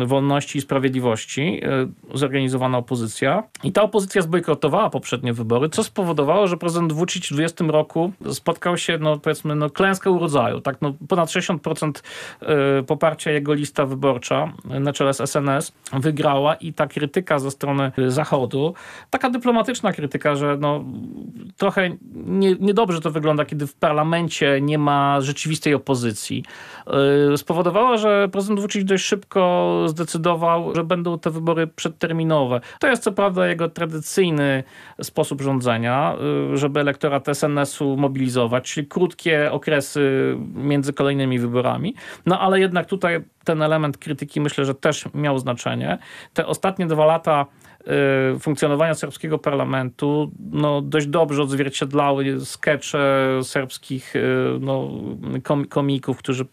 y, 0.02 0.06
Wolności 0.06 0.58
i 0.58 0.60
Sprawiedliwości 0.60 1.60
y, 2.12 2.18
zorganizowana 2.18 2.78
opozycja. 2.78 3.42
I 3.64 3.72
ta 3.72 3.82
opozycja 3.82 4.22
zbojkotowała 4.22 4.90
poprzednie 4.90 5.32
wybory, 5.32 5.68
co 5.68 5.84
spowodowało, 5.84 6.46
że 6.46 6.56
prezydent 6.56 6.77
prezydent 6.78 6.92
Vucic 6.92 7.26
w 7.26 7.32
20 7.32 7.64
roku 7.68 8.12
spotkał 8.32 8.76
się, 8.76 8.98
no 8.98 9.18
powiedzmy, 9.18 9.54
no, 9.54 9.70
klęskę 9.70 10.10
urodzaju. 10.10 10.60
Tak? 10.60 10.76
No, 10.82 10.94
ponad 11.08 11.28
60% 11.28 11.92
e, 12.40 12.82
poparcia 12.82 13.30
jego 13.30 13.54
lista 13.54 13.86
wyborcza 13.86 14.52
na 14.64 14.92
czele 14.92 15.14
z 15.14 15.30
SNS 15.30 15.72
wygrała 15.92 16.54
i 16.54 16.72
ta 16.72 16.86
krytyka 16.86 17.38
ze 17.38 17.50
strony 17.50 17.92
Zachodu, 18.08 18.74
taka 19.10 19.30
dyplomatyczna 19.30 19.92
krytyka, 19.92 20.36
że 20.36 20.56
no, 20.60 20.84
trochę 21.56 21.90
nie, 22.14 22.54
niedobrze 22.54 23.00
to 23.00 23.10
wygląda, 23.10 23.44
kiedy 23.44 23.66
w 23.66 23.74
parlamencie 23.74 24.60
nie 24.60 24.78
ma 24.78 25.20
rzeczywistej 25.20 25.74
opozycji. 25.74 26.44
E, 27.32 27.36
spowodowała, 27.36 27.96
że 27.96 28.28
prezydent 28.32 28.60
Vucic 28.60 28.84
dość 28.84 29.04
szybko 29.04 29.82
zdecydował, 29.86 30.74
że 30.74 30.84
będą 30.84 31.18
te 31.18 31.30
wybory 31.30 31.66
przedterminowe. 31.66 32.60
To 32.80 32.88
jest 32.88 33.02
co 33.02 33.12
prawda 33.12 33.46
jego 33.46 33.68
tradycyjny 33.68 34.64
sposób 35.02 35.40
rządzenia, 35.40 36.16
że 36.54 36.67
żeby 36.68 36.80
elektorat 36.80 37.26
SNS-u 37.28 37.96
mobilizować, 37.96 38.72
czyli 38.72 38.86
krótkie 38.86 39.52
okresy 39.52 40.36
między 40.54 40.92
kolejnymi 40.92 41.38
wyborami. 41.38 41.94
No 42.26 42.40
ale 42.40 42.60
jednak 42.60 42.86
tutaj 42.86 43.24
ten 43.44 43.62
element 43.62 43.98
krytyki 43.98 44.40
myślę, 44.40 44.64
że 44.64 44.74
też 44.74 45.04
miał 45.14 45.38
znaczenie. 45.38 45.98
Te 46.34 46.46
ostatnie 46.46 46.86
dwa 46.86 47.06
lata 47.06 47.46
y, 48.36 48.38
funkcjonowania 48.38 48.94
serbskiego 48.94 49.38
parlamentu 49.38 50.30
no, 50.52 50.82
dość 50.82 51.06
dobrze 51.06 51.42
odzwierciedlały 51.42 52.40
skecze 52.40 53.30
serbskich 53.42 54.16
y, 54.16 54.22
no, 54.60 54.90
komików, 55.68 56.18
którzy 56.18 56.46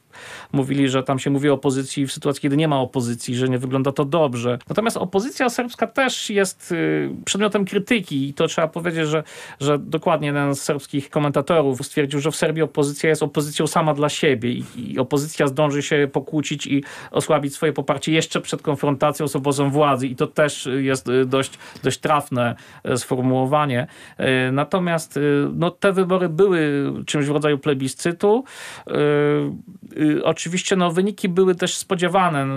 mówili, 0.52 0.90
że 0.90 1.04
tam 1.04 1.20
się 1.20 1.30
mówi 1.30 1.50
o 1.50 1.54
opozycji 1.54 2.08
w 2.08 2.14
sytuacji, 2.14 2.42
kiedy 2.42 2.58
nie 2.58 2.68
ma 2.68 2.80
opozycji, 2.80 3.36
że 3.36 3.50
nie 3.50 3.60
wygląda 3.60 3.92
to 3.92 4.06
dobrze. 4.06 4.60
Natomiast 4.70 4.98
opozycja 4.98 5.50
serbska 5.50 5.88
też 5.88 6.30
jest 6.30 6.72
y, 6.72 7.10
przedmiotem 7.26 7.66
krytyki 7.66 8.30
i 8.30 8.34
to 8.34 8.48
trzeba 8.48 8.68
powiedzieć, 8.68 9.08
że, 9.08 9.24
że 9.60 9.80
dokładnie 9.80 10.28
jeden 10.28 10.56
z 10.56 10.62
serbskich 10.62 11.10
komentatorów 11.10 11.86
stwierdził, 11.86 12.20
że 12.20 12.32
w 12.32 12.36
Serbii 12.36 12.64
opozycja 12.64 13.10
jest 13.10 13.24
opozycją 13.24 13.68
sama 13.68 13.94
dla 13.94 14.10
siebie 14.10 14.52
i, 14.52 14.64
i 14.78 15.00
opozycja 15.00 15.48
zdąży 15.48 15.82
się 15.82 16.10
pokłócić 16.14 16.68
i 16.68 16.84
osłabić 17.12 17.54
swoje 17.54 17.74
poparcie 17.74 18.12
jeszcze 18.12 18.42
przed 18.42 18.62
konfrontacją 18.62 19.28
z 19.28 19.36
obozem 19.36 19.72
władzy 19.72 20.08
i 20.08 20.16
to 20.16 20.28
też 20.28 20.70
jest 20.78 21.10
y, 21.10 21.26
dość, 21.26 21.60
dość 21.84 22.00
trafne 22.00 22.56
y, 22.90 22.98
sformułowanie. 22.98 23.88
Natomiast 24.52 25.20
no, 25.54 25.72
te 25.72 25.94
wybory 25.94 26.30
były 26.30 26.94
czymś 27.06 27.26
w 27.26 27.32
rodzaju 27.32 27.58
plebiscytu 27.58 28.44
oczywiście 30.24 30.76
no, 30.76 30.92
wyniki 30.92 31.30
były 31.30 31.56
też 31.56 31.78
spodziewane. 31.78 32.48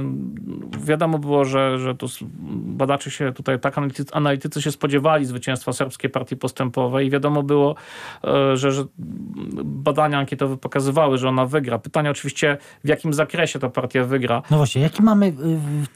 Wiadomo 0.80 1.18
było, 1.18 1.44
że, 1.44 1.78
że 1.78 1.94
to 1.94 2.06
badacze 2.50 3.10
się 3.10 3.32
tutaj, 3.32 3.60
tak 3.60 3.78
analitycy, 3.78 4.14
analitycy 4.14 4.62
się 4.62 4.72
spodziewali 4.72 5.24
zwycięstwa 5.24 5.72
Serbskiej 5.72 6.10
Partii 6.10 6.36
Postępowej 6.36 7.06
i 7.06 7.10
wiadomo 7.10 7.42
było, 7.42 7.74
e, 8.24 8.56
że, 8.56 8.72
że 8.72 8.84
badania 9.64 10.18
ankietowe 10.18 10.56
pokazywały, 10.56 11.18
że 11.18 11.28
ona 11.28 11.46
wygra. 11.46 11.78
Pytanie 11.78 12.10
oczywiście, 12.10 12.56
w 12.84 12.88
jakim 12.88 13.12
zakresie 13.12 13.58
ta 13.58 13.70
partia 13.70 14.04
wygra. 14.04 14.42
No 14.50 14.56
właśnie, 14.56 14.82
jaki 14.82 15.02
mamy 15.02 15.32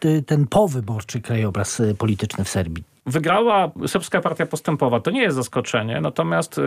y, 0.05 0.23
ten 0.23 0.47
powyborczy 0.47 1.21
krajobraz 1.21 1.81
y, 1.81 1.95
polityczny 1.95 2.45
w 2.45 2.49
Serbii? 2.49 2.92
Wygrała 3.07 3.71
Serbska 3.87 4.21
Partia 4.21 4.47
Postępowa. 4.47 5.01
To 5.01 5.11
nie 5.11 5.23
jest 5.23 5.37
zaskoczenie, 5.37 6.01
natomiast 6.01 6.59
y, 6.59 6.63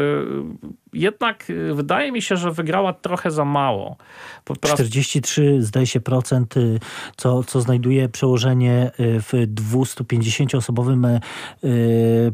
jednak 0.93 1.49
y, 1.49 1.73
wydaje 1.73 2.11
mi 2.11 2.21
się, 2.21 2.37
że 2.37 2.51
wygrała 2.51 2.93
trochę 2.93 3.31
za 3.31 3.45
mało. 3.45 3.97
Po 4.43 4.55
43 4.55 5.57
zdaje 5.61 5.87
się 5.87 5.99
procent, 5.99 6.57
y, 6.57 6.79
co, 7.17 7.43
co 7.43 7.61
znajduje 7.61 8.09
przełożenie 8.09 8.91
w 8.99 9.31
250-osobowym 9.55 11.19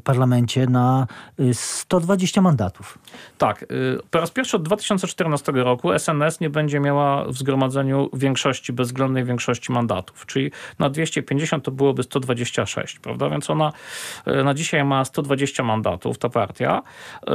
parlamencie 0.04 0.68
na 0.68 1.08
120 1.54 2.42
mandatów. 2.42 2.98
Tak. 3.42 3.66
Po 4.12 4.20
raz 4.20 4.32
pierwszy 4.32 4.58
od 4.58 4.64
2014 4.64 5.52
roku 5.52 6.00
SNS 6.00 6.40
nie 6.40 6.50
będzie 6.50 6.80
miała 6.80 7.26
w 7.26 7.38
zgromadzeniu 7.38 8.10
większości, 8.14 8.74
bezwzględnej 8.74 9.24
większości 9.24 9.72
mandatów. 9.72 10.26
Czyli 10.26 10.52
na 10.80 10.90
250 10.90 11.64
to 11.64 11.72
byłoby 11.72 12.04
126, 12.04 13.00
prawda? 13.00 13.30
Więc 13.30 13.50
ona 13.50 13.72
E, 14.26 14.44
na 14.44 14.54
dzisiaj 14.54 14.86
ma 14.86 15.06
120 15.06 15.64
mandatów, 15.64 16.18
ta 16.18 16.30
partia, 16.30 16.82
e, 17.28 17.32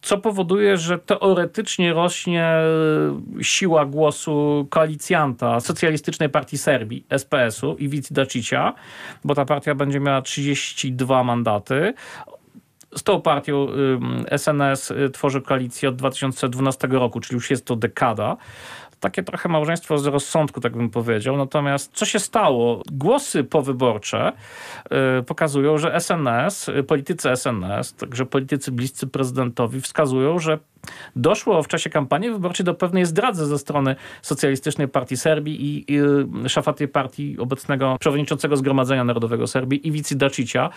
co 0.00 0.18
powoduje, 0.18 0.76
że 0.76 0.98
teoretycznie 0.98 1.92
rośnie 1.92 2.52
siła 3.42 3.84
głosu 3.84 4.66
koalicjanta 4.70 5.60
Socjalistycznej 5.60 6.28
Partii 6.28 6.58
Serbii, 6.58 7.04
SPS-u 7.10 7.76
i 7.76 8.02
Dacicia, 8.10 8.74
bo 9.24 9.34
ta 9.34 9.44
partia 9.44 9.74
będzie 9.74 10.00
miała 10.00 10.22
32 10.22 11.24
mandaty. 11.24 11.94
Z 12.96 13.02
tą 13.02 13.22
partią 13.22 13.66
SNS 14.30 14.92
tworzy 15.12 15.42
koalicję 15.42 15.88
od 15.88 15.96
2012 15.96 16.88
roku, 16.88 17.20
czyli 17.20 17.34
już 17.34 17.50
jest 17.50 17.64
to 17.64 17.76
dekada 17.76 18.36
takie 19.00 19.22
trochę 19.22 19.48
małżeństwo 19.48 19.98
z 19.98 20.06
rozsądku, 20.06 20.60
tak 20.60 20.76
bym 20.76 20.90
powiedział. 20.90 21.36
Natomiast 21.36 21.92
co 21.92 22.04
się 22.04 22.18
stało? 22.18 22.82
Głosy 22.92 23.44
powyborcze 23.44 24.32
y, 25.20 25.22
pokazują, 25.22 25.78
że 25.78 26.00
SNS, 26.00 26.68
y, 26.68 26.82
politycy 26.82 27.30
SNS, 27.30 27.94
także 27.94 28.26
politycy 28.26 28.72
bliscy 28.72 29.06
prezydentowi 29.06 29.80
wskazują, 29.80 30.38
że 30.38 30.58
doszło 31.16 31.62
w 31.62 31.68
czasie 31.68 31.90
kampanii 31.90 32.30
wyborczej 32.30 32.66
do 32.66 32.74
pewnej 32.74 33.06
zdradzy 33.06 33.46
ze 33.46 33.58
strony 33.58 33.96
Socjalistycznej 34.22 34.88
Partii 34.88 35.16
Serbii 35.16 35.64
i, 35.64 35.94
i 35.94 35.98
szefa 36.48 36.72
tej 36.72 36.88
partii, 36.88 37.38
obecnego 37.38 37.96
przewodniczącego 38.00 38.56
Zgromadzenia 38.56 39.04
Narodowego 39.04 39.46
Serbii, 39.46 39.88
Iwici 39.88 40.16
Dacicia, 40.16 40.70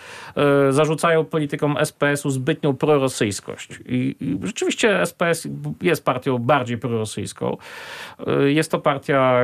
y, 0.68 0.72
zarzucają 0.72 1.24
politykom 1.24 1.76
SPS-u 1.76 2.30
zbytnią 2.30 2.76
prorosyjskość. 2.76 3.78
I, 3.86 4.16
I, 4.20 4.38
rzeczywiście 4.46 5.00
SPS 5.00 5.48
jest 5.82 6.04
partią 6.04 6.38
bardziej 6.38 6.78
prorosyjską. 6.78 7.56
Y, 8.28 8.52
jest 8.52 8.70
to 8.70 8.78
partia, 8.78 9.40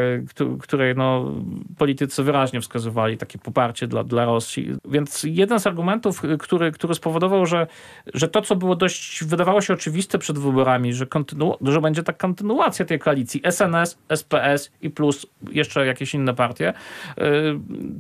której 0.61 0.95
no, 0.97 1.33
politycy 1.79 2.23
wyraźnie 2.23 2.61
wskazywali 2.61 3.17
takie 3.17 3.39
poparcie 3.39 3.87
dla, 3.87 4.05
dla 4.05 4.25
Rosji. 4.25 4.77
Więc 4.85 5.23
jeden 5.29 5.61
z 5.61 5.67
argumentów, 5.67 6.23
który, 6.39 6.73
który 6.73 6.95
spowodował, 6.95 7.47
że, 7.47 7.67
że 8.15 8.29
to, 8.29 8.43
co 8.43 8.57
było 8.57 8.77
dość, 8.77 9.25
wydawało 9.25 9.61
się 9.61 9.75
oczywiste 9.75 10.19
przed 10.19 10.39
wyborami, 10.39 10.95
że, 10.95 11.07
kontynu, 11.07 11.55
że 11.61 11.81
będzie 11.81 12.03
ta 12.03 12.13
kontynuacja 12.13 12.85
tej 12.85 12.99
koalicji 12.99 13.41
SNS, 13.45 13.99
SPS 14.09 14.71
i 14.83 14.91
plus 14.91 15.27
jeszcze 15.51 15.87
jakieś 15.87 16.15
inne 16.15 16.35
partie, 16.35 16.73
y, 17.19 17.23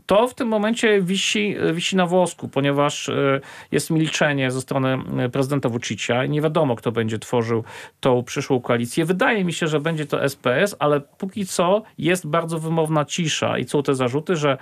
to 0.06 0.28
w 0.28 0.34
tym 0.34 0.48
momencie 0.48 1.02
wisi, 1.02 1.56
wisi 1.74 1.96
na 1.96 2.06
włosku, 2.06 2.48
ponieważ 2.48 3.08
y, 3.08 3.40
jest 3.72 3.90
milczenie 3.90 4.50
ze 4.50 4.60
strony 4.60 4.98
prezydenta 5.32 5.68
Vucicia 5.68 6.24
i 6.24 6.30
nie 6.30 6.40
wiadomo, 6.40 6.76
kto 6.76 6.92
będzie 6.92 7.18
tworzył 7.18 7.64
tą 8.00 8.22
przyszłą 8.22 8.60
koalicję. 8.60 9.04
Wydaje 9.04 9.44
mi 9.44 9.52
się, 9.52 9.66
że 9.66 9.80
będzie 9.80 10.06
to 10.06 10.24
SPS, 10.24 10.65
ale 10.78 11.00
póki 11.00 11.46
co 11.46 11.82
jest 11.98 12.26
bardzo 12.26 12.58
wymowna 12.58 13.04
cisza. 13.04 13.58
I 13.58 13.64
są 13.64 13.82
te 13.82 13.94
zarzuty, 13.94 14.36
że 14.36 14.58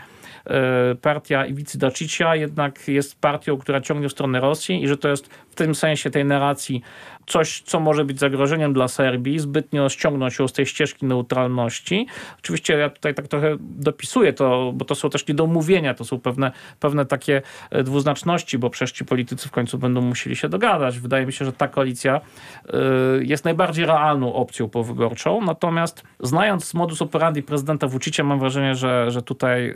e, 0.47 0.95
partia 0.95 1.47
Iwicy 1.47 1.79
Dacicia 1.79 2.37
jednak 2.37 2.89
jest 2.89 3.21
partią, 3.21 3.59
która 3.59 3.81
ciągnie 3.81 4.09
w 4.09 4.13
stronę 4.13 4.41
Rosji 4.41 4.83
i 4.83 4.89
że 4.89 4.97
to 4.97 5.09
jest 5.09 5.27
w 5.27 5.55
tym 5.55 5.75
sensie 5.75 6.11
tej 6.11 6.25
narracji 6.25 6.83
coś, 7.27 7.63
co 7.63 7.81
może 7.81 8.05
być 8.05 8.19
zagrożeniem 8.19 8.73
dla 8.73 8.89
Serbii, 8.89 9.39
zbytnio 9.39 9.89
ściągnąć 9.89 10.39
ją 10.39 10.49
z 10.49 10.53
tej 10.53 10.67
ścieżki 10.67 11.07
neutralności. 11.07 12.07
Oczywiście 12.39 12.75
ja 12.75 12.91
tutaj 12.91 13.15
tak 13.15 13.29
trochę 13.29 13.57
dopisuję 13.61 14.33
to, 14.33 14.73
bo 14.75 14.85
to 14.85 14.95
są 14.95 15.11
też 15.11 15.27
niedomówienia, 15.27 15.95
to 15.95 16.05
są 16.05 16.21
pewne, 16.21 16.53
pewne 16.81 17.07
takie 17.07 17.43
e, 17.71 17.83
dwuznaczności, 17.83 18.59
bo 18.59 18.71
przecież 18.71 18.93
ci 18.93 19.05
politycy 19.05 19.49
w 19.49 19.51
końcu 19.51 19.79
będą 19.79 20.01
musieli 20.01 20.37
się 20.37 20.49
dogadać. 20.49 20.99
Wydaje 20.99 21.27
mi 21.27 21.33
się, 21.33 21.45
że 21.45 21.53
ta 21.53 21.69
koalicja 21.69 22.21
e, 22.21 22.79
jest 23.23 23.45
najbardziej 23.45 23.87
realną 23.87 24.35
opcją 24.35 24.69
powyborczą, 24.69 25.41
natomiast 25.41 26.03
znając 26.21 26.75
modus 26.75 27.03
operandi 27.03 27.43
prezydenta 27.43 27.87
Vucicia, 27.87 28.25
mam 28.25 28.39
wrażenie, 28.41 28.75
że, 28.75 29.11
że 29.11 29.23
tutaj 29.23 29.69
e, 29.69 29.75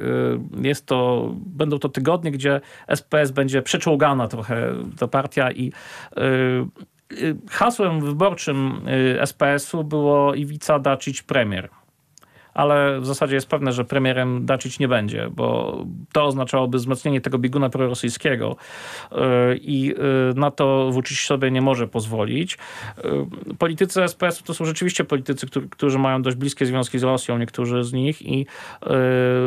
jest 0.63 0.87
to, 0.87 1.31
będą 1.37 1.79
to 1.79 1.89
tygodnie, 1.89 2.31
gdzie 2.31 2.61
SPS 2.87 3.31
będzie 3.31 3.63
przeczołgana 3.63 4.29
trochę 4.29 4.75
ta 4.99 5.09
partia 5.09 5.53
i 5.53 5.73
hasłem 7.51 8.01
wyborczym 8.01 8.81
SPS-u 9.21 9.85
było 9.85 10.35
Iwica 10.35 10.79
Dacic 10.79 11.23
premier 11.23 11.69
ale 12.59 13.01
w 13.01 13.07
zasadzie 13.07 13.35
jest 13.35 13.49
pewne, 13.49 13.73
że 13.73 13.85
premierem 13.85 14.47
Dacic 14.47 14.81
nie 14.81 14.89
będzie, 14.89 15.31
bo 15.31 15.79
to 16.13 16.25
oznaczałoby 16.25 16.79
wzmocnienie 16.79 17.21
tego 17.21 17.39
bieguna 17.39 17.71
prorosyjskiego 17.71 18.57
y, 19.13 19.17
i 19.57 19.95
y, 20.31 20.35
na 20.35 20.51
to 20.51 20.91
Vucic 20.91 21.19
sobie 21.19 21.51
nie 21.51 21.61
może 21.61 21.89
pozwolić. 21.89 22.59
Y, 23.55 23.55
politycy 23.59 24.03
SPS 24.03 24.43
to 24.43 24.55
są 24.55 24.65
rzeczywiście 24.65 25.05
politycy, 25.05 25.47
którzy 25.71 25.99
mają 25.99 26.23
dość 26.23 26.37
bliskie 26.37 26.67
związki 26.67 26.99
z 26.99 27.03
Rosją, 27.03 27.39
niektórzy 27.39 27.85
z 27.85 27.93
nich 27.93 28.23
i 28.23 28.47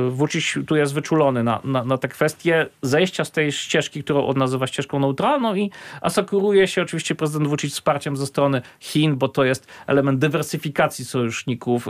Vucic 0.10 0.60
tu 0.68 0.76
jest 0.76 0.94
wyczulony 0.94 1.44
na, 1.44 1.60
na, 1.64 1.84
na 1.84 1.98
te 1.98 2.08
kwestie 2.08 2.68
zejścia 2.82 3.26
z 3.26 3.32
tej 3.32 3.52
ścieżki, 3.52 4.04
którą 4.04 4.28
on 4.28 4.38
nazywa 4.38 4.68
ścieżką 4.68 5.00
neutralną 5.00 5.56
i 5.56 5.72
asekuruje 6.02 6.68
się 6.68 6.82
oczywiście 6.82 7.16
prezydent 7.16 7.50
Vucic 7.50 7.74
wsparciem 7.74 8.18
ze 8.18 8.26
strony 8.26 8.62
Chin, 8.80 9.16
bo 9.16 9.28
to 9.28 9.44
jest 9.44 9.68
element 9.88 10.20
dywersyfikacji 10.20 11.06
sojuszników 11.06 11.88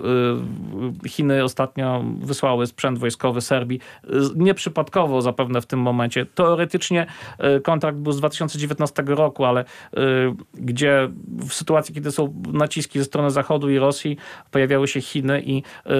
Chiny 1.12 1.44
ostatnio 1.44 2.04
wysłały 2.20 2.68
sprzęt 2.68 3.00
wojskowy 3.00 3.42
Serbii. 3.42 3.80
Nieprzypadkowo 4.36 5.22
zapewne 5.22 5.62
w 5.62 5.66
tym 5.66 5.80
momencie. 5.80 6.26
Teoretycznie 6.26 7.06
e, 7.38 7.60
kontrakt 7.60 7.98
był 7.98 8.12
z 8.12 8.18
2019 8.18 9.04
roku, 9.08 9.46
ale 9.46 9.62
e, 9.62 9.66
gdzie 10.54 11.10
w 11.48 11.54
sytuacji, 11.54 11.96
kiedy 11.96 12.12
są 12.12 12.44
naciski 12.54 13.00
ze 13.00 13.06
strony 13.06 13.32
Zachodu 13.32 13.70
i 13.70 13.78
Rosji, 13.78 14.18
pojawiały 14.52 14.88
się 14.88 15.02
Chiny 15.02 15.42
i 15.42 15.64
e, 15.86 15.92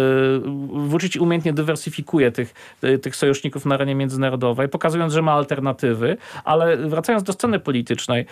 Vucic 0.74 1.16
umiejętnie 1.16 1.54
dywersyfikuje 1.54 2.32
tych, 2.32 2.54
tych 3.02 3.16
sojuszników 3.16 3.66
na 3.66 3.76
arenie 3.76 3.96
międzynarodowej, 3.96 4.70
pokazując, 4.70 5.14
że 5.14 5.22
ma 5.22 5.32
alternatywy, 5.32 6.18
ale 6.44 6.78
wracając 6.78 7.24
do 7.24 7.34
sceny 7.34 7.60
politycznej, 7.60 8.26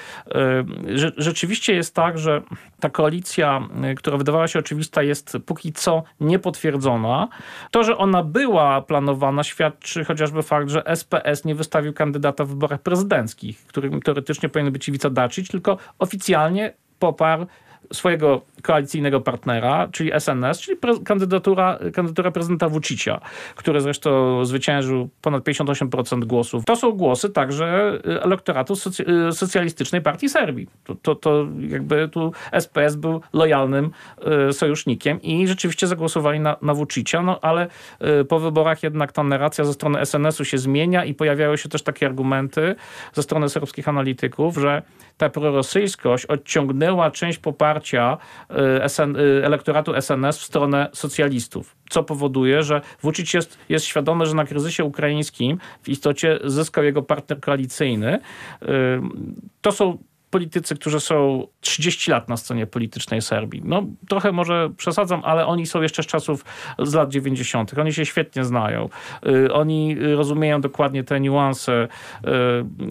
rzeczywiście 1.18 1.74
jest 1.74 1.96
tak, 1.96 2.18
że 2.18 2.42
ta 2.80 2.90
koalicja, 2.90 3.68
która 3.98 4.18
wydawała 4.18 4.48
się 4.48 4.60
oczywista, 4.60 5.04
jest 5.04 5.38
póki 5.46 5.74
co 5.74 6.04
niepotwierdzona 6.20 6.69
potwierdzona. 6.72 7.28
To, 7.72 7.84
że 7.84 7.98
ona 7.98 8.24
była 8.24 8.82
planowana, 8.82 9.44
świadczy 9.44 10.06
chociażby 10.06 10.44
fakt, 10.44 10.70
że 10.70 10.86
SPS 10.86 11.46
nie 11.46 11.56
wystawił 11.56 11.94
kandydata 11.94 12.46
w 12.46 12.50
wyborach 12.50 12.82
prezydenckich, 12.82 13.66
którym 13.68 14.02
teoretycznie 14.02 14.50
powinien 14.50 14.74
być 14.74 14.90
Iwica 14.90 15.10
Dacic, 15.10 15.48
tylko 15.48 15.78
oficjalnie 16.00 16.74
poparł 17.00 17.46
swojego 17.94 18.42
koalicyjnego 18.62 19.22
partnera, 19.22 19.88
czyli 19.92 20.12
SNS, 20.20 20.60
czyli 20.60 20.78
kandydatura, 21.06 21.80
kandydatura 21.94 22.32
prezydenta 22.32 22.70
Vucicia, 22.70 23.22
który 23.56 23.82
zresztą 23.82 24.46
zwyciężył 24.46 25.10
ponad 25.22 25.44
58% 25.44 26.26
głosów. 26.26 26.66
To 26.66 26.76
są 26.76 26.92
głosy 26.92 27.30
także 27.30 28.00
elektoratu 28.22 28.76
soc 28.76 28.98
socjalistycznej 29.32 30.02
partii 30.02 30.30
Serbii. 30.30 30.68
To, 30.84 30.96
to, 30.96 31.16
to, 31.16 31.48
jakby 31.60 32.10
tu 32.10 32.34
SPS 32.52 32.96
był 32.96 33.22
lojalnym 33.34 33.92
y, 34.50 34.54
sojusznikiem 34.54 35.22
i 35.22 35.48
rzeczywiście 35.48 35.88
zagłosowali 35.88 36.40
na, 36.40 36.58
na 36.62 36.74
Vucicia, 36.74 37.22
no 37.22 37.40
ale 37.42 37.68
y, 38.22 38.26
po 38.26 38.40
wyborach 38.40 38.84
jednak 38.84 39.12
ta 39.12 39.24
narracja 39.24 39.66
ze 39.66 39.74
strony 39.74 40.06
SNS-u 40.06 40.46
się 40.46 40.58
zmienia 40.58 41.06
i 41.06 41.14
pojawiają 41.14 41.56
się 41.56 41.70
też 41.70 41.82
takie 41.82 42.06
argumenty 42.06 42.76
ze 43.14 43.24
strony 43.24 43.50
serbskich 43.50 43.88
analityków, 43.88 44.58
że 44.58 44.82
ta 45.18 45.30
prorosyjskość 45.30 46.26
odciągnęła 46.26 47.12
część 47.12 47.40
poparcia 47.40 48.18
y, 48.49 48.49
SN, 48.88 49.16
y, 49.16 49.46
elektoratu 49.46 49.94
SNS 50.02 50.38
w 50.38 50.44
stronę 50.44 50.90
socjalistów, 50.94 51.76
co 51.90 52.04
powoduje, 52.04 52.64
że 52.64 52.82
Vucic 53.02 53.34
jest, 53.34 53.58
jest 53.70 53.86
świadomy, 53.86 54.26
że 54.26 54.36
na 54.36 54.46
kryzysie 54.46 54.84
ukraińskim 54.84 55.58
w 55.84 55.90
istocie 55.90 56.40
zyskał 56.44 56.84
jego 56.84 57.02
partner 57.02 57.40
koalicyjny. 57.40 58.20
Y, 58.64 58.68
to 59.62 59.72
są 59.72 59.98
politycy, 60.30 60.76
którzy 60.76 61.00
są 61.00 61.48
30 61.62 62.12
lat 62.12 62.30
na 62.30 62.38
scenie 62.38 62.68
politycznej 62.68 63.22
Serbii. 63.22 63.62
No 63.66 63.84
trochę 64.08 64.32
może 64.32 64.70
przesadzam, 64.78 65.22
ale 65.24 65.46
oni 65.46 65.68
są 65.68 65.82
jeszcze 65.82 66.04
z 66.04 66.06
czasów 66.06 66.46
z 66.80 66.94
lat 66.94 67.10
90. 67.10 67.80
Oni 67.80 67.94
się 67.94 68.06
świetnie 68.06 68.44
znają. 68.44 68.90
Y, 69.28 69.54
oni 69.54 69.96
rozumieją 70.16 70.62
dokładnie 70.62 71.04
te 71.04 71.20
niuanse 71.20 71.88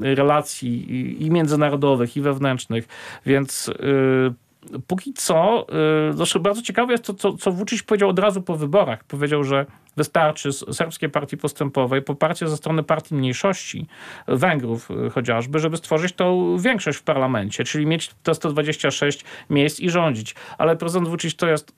y, 0.02 0.14
relacji 0.14 1.26
i 1.26 1.30
międzynarodowych, 1.30 2.16
i 2.16 2.20
wewnętrznych, 2.20 2.88
więc 3.26 3.68
y, 3.68 4.34
póki 4.86 5.12
co, 5.12 5.66
zresztą 6.10 6.40
bardzo 6.40 6.62
ciekawe 6.62 6.92
jest 6.92 7.04
to, 7.04 7.14
co, 7.14 7.32
co 7.32 7.52
Vucic 7.52 7.82
powiedział 7.82 8.08
od 8.08 8.18
razu 8.18 8.42
po 8.42 8.56
wyborach. 8.56 9.04
Powiedział, 9.04 9.44
że 9.44 9.66
wystarczy 9.98 10.52
serbskiej 10.52 11.10
partii 11.10 11.36
postępowej 11.36 12.02
poparcie 12.02 12.48
ze 12.48 12.56
strony 12.56 12.82
partii 12.82 13.14
mniejszości, 13.14 13.86
Węgrów 14.28 14.90
y, 14.90 15.10
chociażby, 15.10 15.58
żeby 15.58 15.76
stworzyć 15.76 16.12
tą 16.12 16.58
większość 16.58 16.98
w 16.98 17.02
parlamencie, 17.02 17.64
czyli 17.64 17.86
mieć 17.86 18.10
te 18.22 18.34
126 18.34 19.24
miejsc 19.50 19.80
i 19.80 19.90
rządzić. 19.90 20.34
Ale 20.58 20.76
prezydent 20.76 21.08
Vucic 21.08 21.36
to 21.36 21.48
jest 21.48 21.72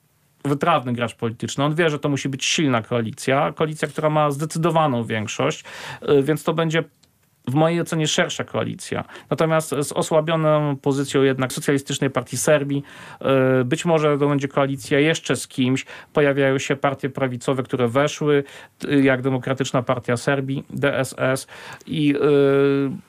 wytrawny 0.45 0.93
gracz 0.93 1.15
polityczny. 1.15 1.63
On 1.63 1.75
wie, 1.75 1.89
że 1.89 1.99
to 1.99 2.09
musi 2.09 2.29
być 2.29 2.45
silna 2.45 2.81
koalicja, 2.81 3.51
koalicja, 3.51 3.87
która 3.87 4.09
ma 4.09 4.31
zdecydowaną 4.31 5.03
większość, 5.03 5.63
y, 6.09 6.23
więc 6.23 6.43
to 6.43 6.53
będzie 6.53 6.83
w 7.47 7.53
mojej 7.53 7.81
ocenie 7.81 8.07
szersza 8.07 8.43
koalicja. 8.43 9.03
Natomiast 9.29 9.69
z 9.69 9.91
osłabioną 9.91 10.75
pozycją 10.75 11.21
jednak 11.23 11.53
Socjalistycznej 11.53 12.09
Partii 12.09 12.37
Serbii, 12.37 12.83
e, 13.21 13.63
być 13.63 13.85
może 13.85 14.17
to 14.17 14.27
będzie 14.27 14.47
koalicja 14.47 14.99
jeszcze 14.99 15.35
z 15.35 15.47
kimś. 15.47 15.85
Pojawiają 16.13 16.57
się 16.57 16.75
partie 16.75 17.09
prawicowe, 17.09 17.63
które 17.63 17.87
weszły, 17.87 18.43
jak 19.01 19.21
Demokratyczna 19.21 19.83
Partia 19.83 20.17
Serbii, 20.17 20.63
DSS 20.69 21.47
i 21.87 22.15
e, 22.15 22.19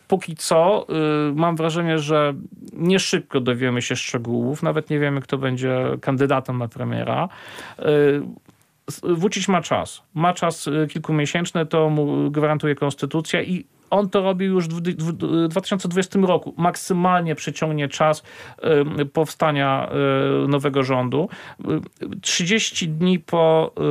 póki 0.08 0.36
co 0.36 0.86
e, 0.88 0.92
mam 1.34 1.56
wrażenie, 1.56 1.98
że 1.98 2.34
nie 2.72 2.98
szybko 2.98 3.40
dowiemy 3.40 3.82
się 3.82 3.96
szczegółów, 3.96 4.62
nawet 4.62 4.90
nie 4.90 4.98
wiemy, 4.98 5.20
kto 5.20 5.38
będzie 5.38 5.84
kandydatem 6.00 6.58
na 6.58 6.68
premiera. 6.68 7.28
Wucić 9.02 9.48
ma 9.48 9.62
czas. 9.62 10.02
Ma 10.14 10.34
czas 10.34 10.68
kilkumiesięczny, 10.88 11.66
to 11.66 11.90
mu 11.90 12.30
gwarantuje 12.30 12.74
konstytucja 12.74 13.42
i 13.42 13.64
on 13.92 14.10
to 14.10 14.22
robił 14.22 14.52
już 14.52 14.68
w 14.68 14.80
2020 15.48 16.18
roku. 16.18 16.54
Maksymalnie 16.56 17.34
przeciągnie 17.34 17.88
czas 17.88 18.22
powstania 19.12 19.88
e, 20.44 20.48
nowego 20.48 20.82
rządu. 20.82 21.28
30 22.20 22.88
dni 22.88 23.18
po 23.18 23.72
e, 23.76 23.82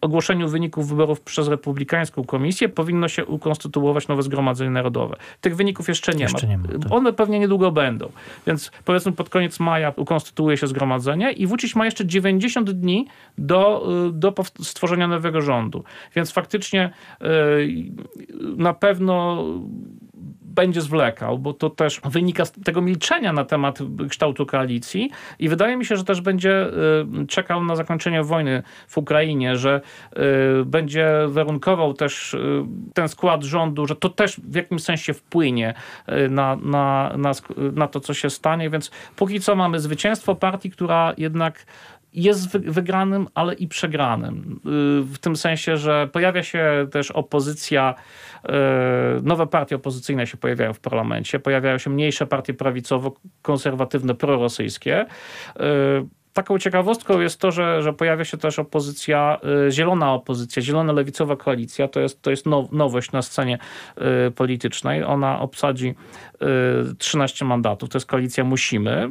ogłoszeniu 0.00 0.48
wyników 0.48 0.88
wyborów 0.88 1.20
przez 1.20 1.48
Republikańską 1.48 2.24
Komisję 2.24 2.68
powinno 2.68 3.08
się 3.08 3.26
ukonstytuować 3.26 4.08
nowe 4.08 4.22
Zgromadzenie 4.22 4.70
Narodowe. 4.70 5.16
Tych 5.40 5.56
wyników 5.56 5.88
jeszcze 5.88 6.12
nie 6.12 6.22
jeszcze 6.22 6.46
ma. 6.46 6.52
Nie 6.52 6.58
ma 6.58 6.68
tak. 6.68 6.92
One 6.92 7.12
pewnie 7.12 7.38
niedługo 7.38 7.72
będą. 7.72 8.12
Więc 8.46 8.70
powiedzmy 8.84 9.12
pod 9.12 9.28
koniec 9.28 9.60
maja 9.60 9.92
ukonstytuuje 9.96 10.56
się 10.56 10.66
Zgromadzenie 10.66 11.32
i 11.32 11.46
Vucic 11.46 11.74
ma 11.74 11.84
jeszcze 11.84 12.06
90 12.06 12.70
dni 12.70 13.06
do, 13.38 13.88
e, 14.08 14.12
do 14.12 14.34
stworzenia 14.60 15.08
nowego 15.08 15.40
rządu. 15.40 15.84
Więc 16.14 16.32
faktycznie 16.32 16.90
na 18.56 18.74
pewno 18.74 19.39
będzie 20.54 20.80
zwlekał, 20.80 21.38
bo 21.38 21.52
to 21.52 21.70
też 21.70 22.00
wynika 22.04 22.44
z 22.44 22.52
tego 22.52 22.80
milczenia 22.80 23.32
na 23.32 23.44
temat 23.44 23.78
kształtu 24.08 24.46
koalicji 24.46 25.10
i 25.38 25.48
wydaje 25.48 25.76
mi 25.76 25.84
się, 25.84 25.96
że 25.96 26.04
też 26.04 26.20
będzie 26.20 26.66
y, 27.22 27.26
czekał 27.26 27.64
na 27.64 27.76
zakończenie 27.76 28.22
wojny 28.22 28.62
w 28.88 28.98
Ukrainie, 28.98 29.56
że 29.56 29.80
y, 30.60 30.64
będzie 30.64 31.10
warunkował 31.28 31.94
też 31.94 32.34
y, 32.34 32.64
ten 32.94 33.08
skład 33.08 33.44
rządu, 33.44 33.86
że 33.86 33.96
to 33.96 34.08
też 34.08 34.40
w 34.44 34.54
jakimś 34.54 34.82
sensie 34.82 35.14
wpłynie 35.14 35.74
na, 36.30 36.56
na, 36.56 37.12
na, 37.16 37.32
na 37.72 37.88
to, 37.88 38.00
co 38.00 38.14
się 38.14 38.30
stanie, 38.30 38.70
więc 38.70 38.90
póki 39.16 39.40
co 39.40 39.56
mamy 39.56 39.80
zwycięstwo 39.80 40.34
partii, 40.34 40.70
która 40.70 41.14
jednak 41.18 41.66
jest 42.12 42.58
wygranym, 42.58 43.28
ale 43.34 43.54
i 43.54 43.68
przegranym. 43.68 44.60
W 45.04 45.18
tym 45.20 45.36
sensie, 45.36 45.76
że 45.76 46.08
pojawia 46.12 46.42
się 46.42 46.86
też 46.90 47.10
opozycja 47.10 47.94
E, 48.48 49.20
nowe 49.22 49.46
partie 49.46 49.76
opozycyjne 49.76 50.26
się 50.26 50.36
pojawiają 50.36 50.72
w 50.72 50.80
parlamencie, 50.80 51.38
pojawiają 51.38 51.78
się 51.78 51.90
mniejsze 51.90 52.26
partie 52.26 52.54
prawicowo-konserwatywne, 52.54 54.14
prorosyjskie. 54.14 55.06
Taką 56.32 56.58
ciekawostką 56.58 57.20
jest 57.20 57.40
to, 57.40 57.50
że, 57.50 57.82
że 57.82 57.92
pojawia 57.92 58.24
się 58.24 58.36
też 58.36 58.58
opozycja, 58.58 59.38
y, 59.68 59.72
zielona 59.72 60.14
opozycja, 60.14 60.62
zielona-lewicowa 60.62 61.36
koalicja. 61.36 61.88
To 61.88 62.00
jest, 62.00 62.22
to 62.22 62.30
jest 62.30 62.46
now, 62.46 62.72
nowość 62.72 63.12
na 63.12 63.22
scenie 63.22 63.58
y, 64.28 64.30
politycznej. 64.30 65.04
Ona 65.04 65.40
obsadzi 65.40 65.94
13 66.98 67.44
mandatów. 67.44 67.88
To 67.88 67.98
jest 67.98 68.06
koalicja 68.06 68.44
Musimy. 68.44 69.10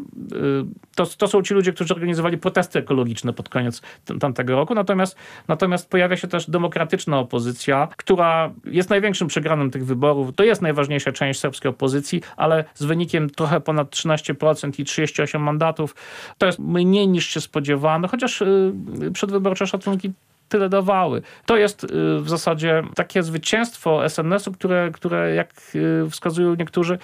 To, 0.96 1.06
to 1.06 1.28
są 1.28 1.42
ci 1.42 1.54
ludzie, 1.54 1.74
którzy 1.74 1.94
organizowali 1.94 2.38
protesty 2.38 2.80
ekologiczne 2.80 3.34
pod 3.34 3.50
koniec 3.50 3.82
tamtego 4.20 4.56
roku. 4.56 4.76
Natomiast, 4.76 5.16
natomiast 5.48 5.90
pojawia 5.90 6.18
się 6.18 6.28
też 6.28 6.50
demokratyczna 6.50 7.20
opozycja, 7.20 7.88
która 7.98 8.54
jest 8.66 8.90
największym 8.90 9.28
przegranym 9.28 9.72
tych 9.72 9.86
wyborów. 9.86 10.36
To 10.36 10.44
jest 10.44 10.62
najważniejsza 10.62 11.12
część 11.12 11.40
serbskiej 11.40 11.70
opozycji, 11.70 12.22
ale 12.38 12.66
z 12.74 12.86
wynikiem 12.86 13.30
trochę 13.30 13.62
ponad 13.62 13.90
13% 13.90 14.80
i 14.80 14.84
38 14.86 15.42
mandatów. 15.42 15.96
To 16.38 16.46
jest 16.46 16.60
mniej 16.60 17.08
niż 17.10 17.28
się 17.28 17.42
spodziewano, 17.42 18.08
chociaż 18.08 18.42
y, 18.42 18.74
przedwyborcze 19.14 19.68
szacunki 19.68 20.12
tyle 20.50 20.70
dawały. 20.70 21.22
To 21.46 21.58
jest 21.58 21.84
y, 21.84 21.88
w 22.20 22.30
zasadzie 22.30 22.84
takie 22.96 23.24
zwycięstwo 23.24 24.10
SNS-u, 24.10 24.52
które, 24.52 24.92
które 24.94 25.36
jak 25.36 25.54
y, 25.76 26.10
wskazują 26.10 26.56
niektórzy, 26.56 26.98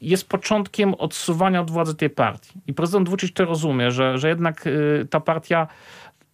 jest 0.00 0.28
początkiem 0.28 0.94
odsuwania 0.94 1.60
od 1.60 1.70
władzy 1.70 1.94
tej 1.94 2.10
partii. 2.10 2.60
I 2.66 2.74
prezydent 2.74 3.08
Vucic 3.08 3.32
to 3.32 3.44
rozumie, 3.44 3.90
że, 3.90 4.18
że 4.18 4.28
jednak 4.28 4.64
ta 5.10 5.20
partia 5.20 5.66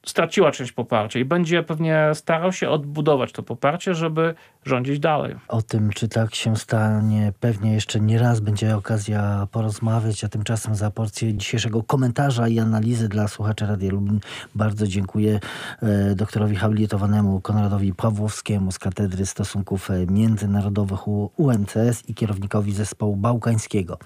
straciła 0.07 0.53
część 0.53 0.73
poparcia 0.73 1.21
i 1.21 1.25
będzie 1.25 1.63
pewnie 1.63 2.11
starał 2.15 2.53
się 2.53 2.71
odbudować 2.71 3.33
to 3.33 3.43
poparcie, 3.43 3.95
żeby 3.95 4.35
rządzić 4.69 4.99
dalej. 4.99 5.35
O 5.49 5.63
tym, 5.63 5.91
czy 5.91 6.09
tak 6.09 6.35
się 6.35 6.57
stanie, 6.57 7.33
pewnie 7.41 7.73
jeszcze 7.75 8.01
nie 8.01 8.19
raz 8.19 8.41
będzie 8.41 8.77
okazja 8.77 9.49
porozmawiać, 9.53 10.25
a 10.25 10.29
tymczasem 10.29 10.75
za 10.75 10.91
porcję 10.91 11.35
dzisiejszego 11.35 11.83
komentarza 11.83 12.49
i 12.49 12.59
analizy 12.59 13.09
dla 13.09 13.29
słuchaczy 13.29 13.67
Radia 13.67 13.91
Lublin 13.91 14.21
bardzo 14.55 14.87
dziękuję 14.87 15.41
e, 15.83 16.15
doktorowi 16.15 16.57
habilitowanemu 16.57 17.41
Konradowi 17.41 17.95
Pawłowskiemu 17.95 18.73
z 18.73 18.79
Katedry 18.79 19.27
Stosunków 19.27 19.89
Międzynarodowych 20.09 21.09
UMCS 21.09 22.09
i 22.09 22.15
kierownikowi 22.15 22.73
zespołu 22.73 23.17
bałkańskiego 23.17 23.99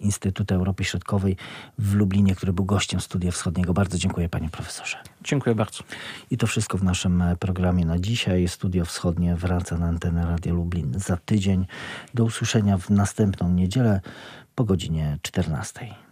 Instytutu 0.00 0.54
Europy 0.54 0.84
Środkowej 0.84 1.36
w 1.78 1.94
Lublinie, 1.94 2.34
który 2.34 2.52
był 2.52 2.64
gościem 2.64 3.00
Studia 3.00 3.30
Wschodniego. 3.30 3.72
Bardzo 3.72 3.98
dziękuję 3.98 4.28
panie 4.28 4.48
profesorze. 4.48 4.96
Dziękuję 5.24 5.54
bardzo. 5.54 5.82
I 6.30 6.36
to 6.36 6.46
wszystko 6.46 6.78
w 6.78 6.82
naszym 6.82 7.24
programie 7.38 7.84
na 7.84 7.98
dzisiaj. 7.98 8.48
Studio 8.48 8.84
Wschodnie 8.84 9.36
wraca 9.36 9.78
na 9.78 9.88
antenę 10.10 10.30
Radia 10.30 10.52
Lublin 10.52 10.94
za 10.98 11.16
tydzień. 11.16 11.66
Do 12.14 12.24
usłyszenia 12.24 12.78
w 12.78 12.90
następną 12.90 13.48
niedzielę 13.48 14.00
po 14.54 14.64
godzinie 14.64 15.18
14. 15.22 16.09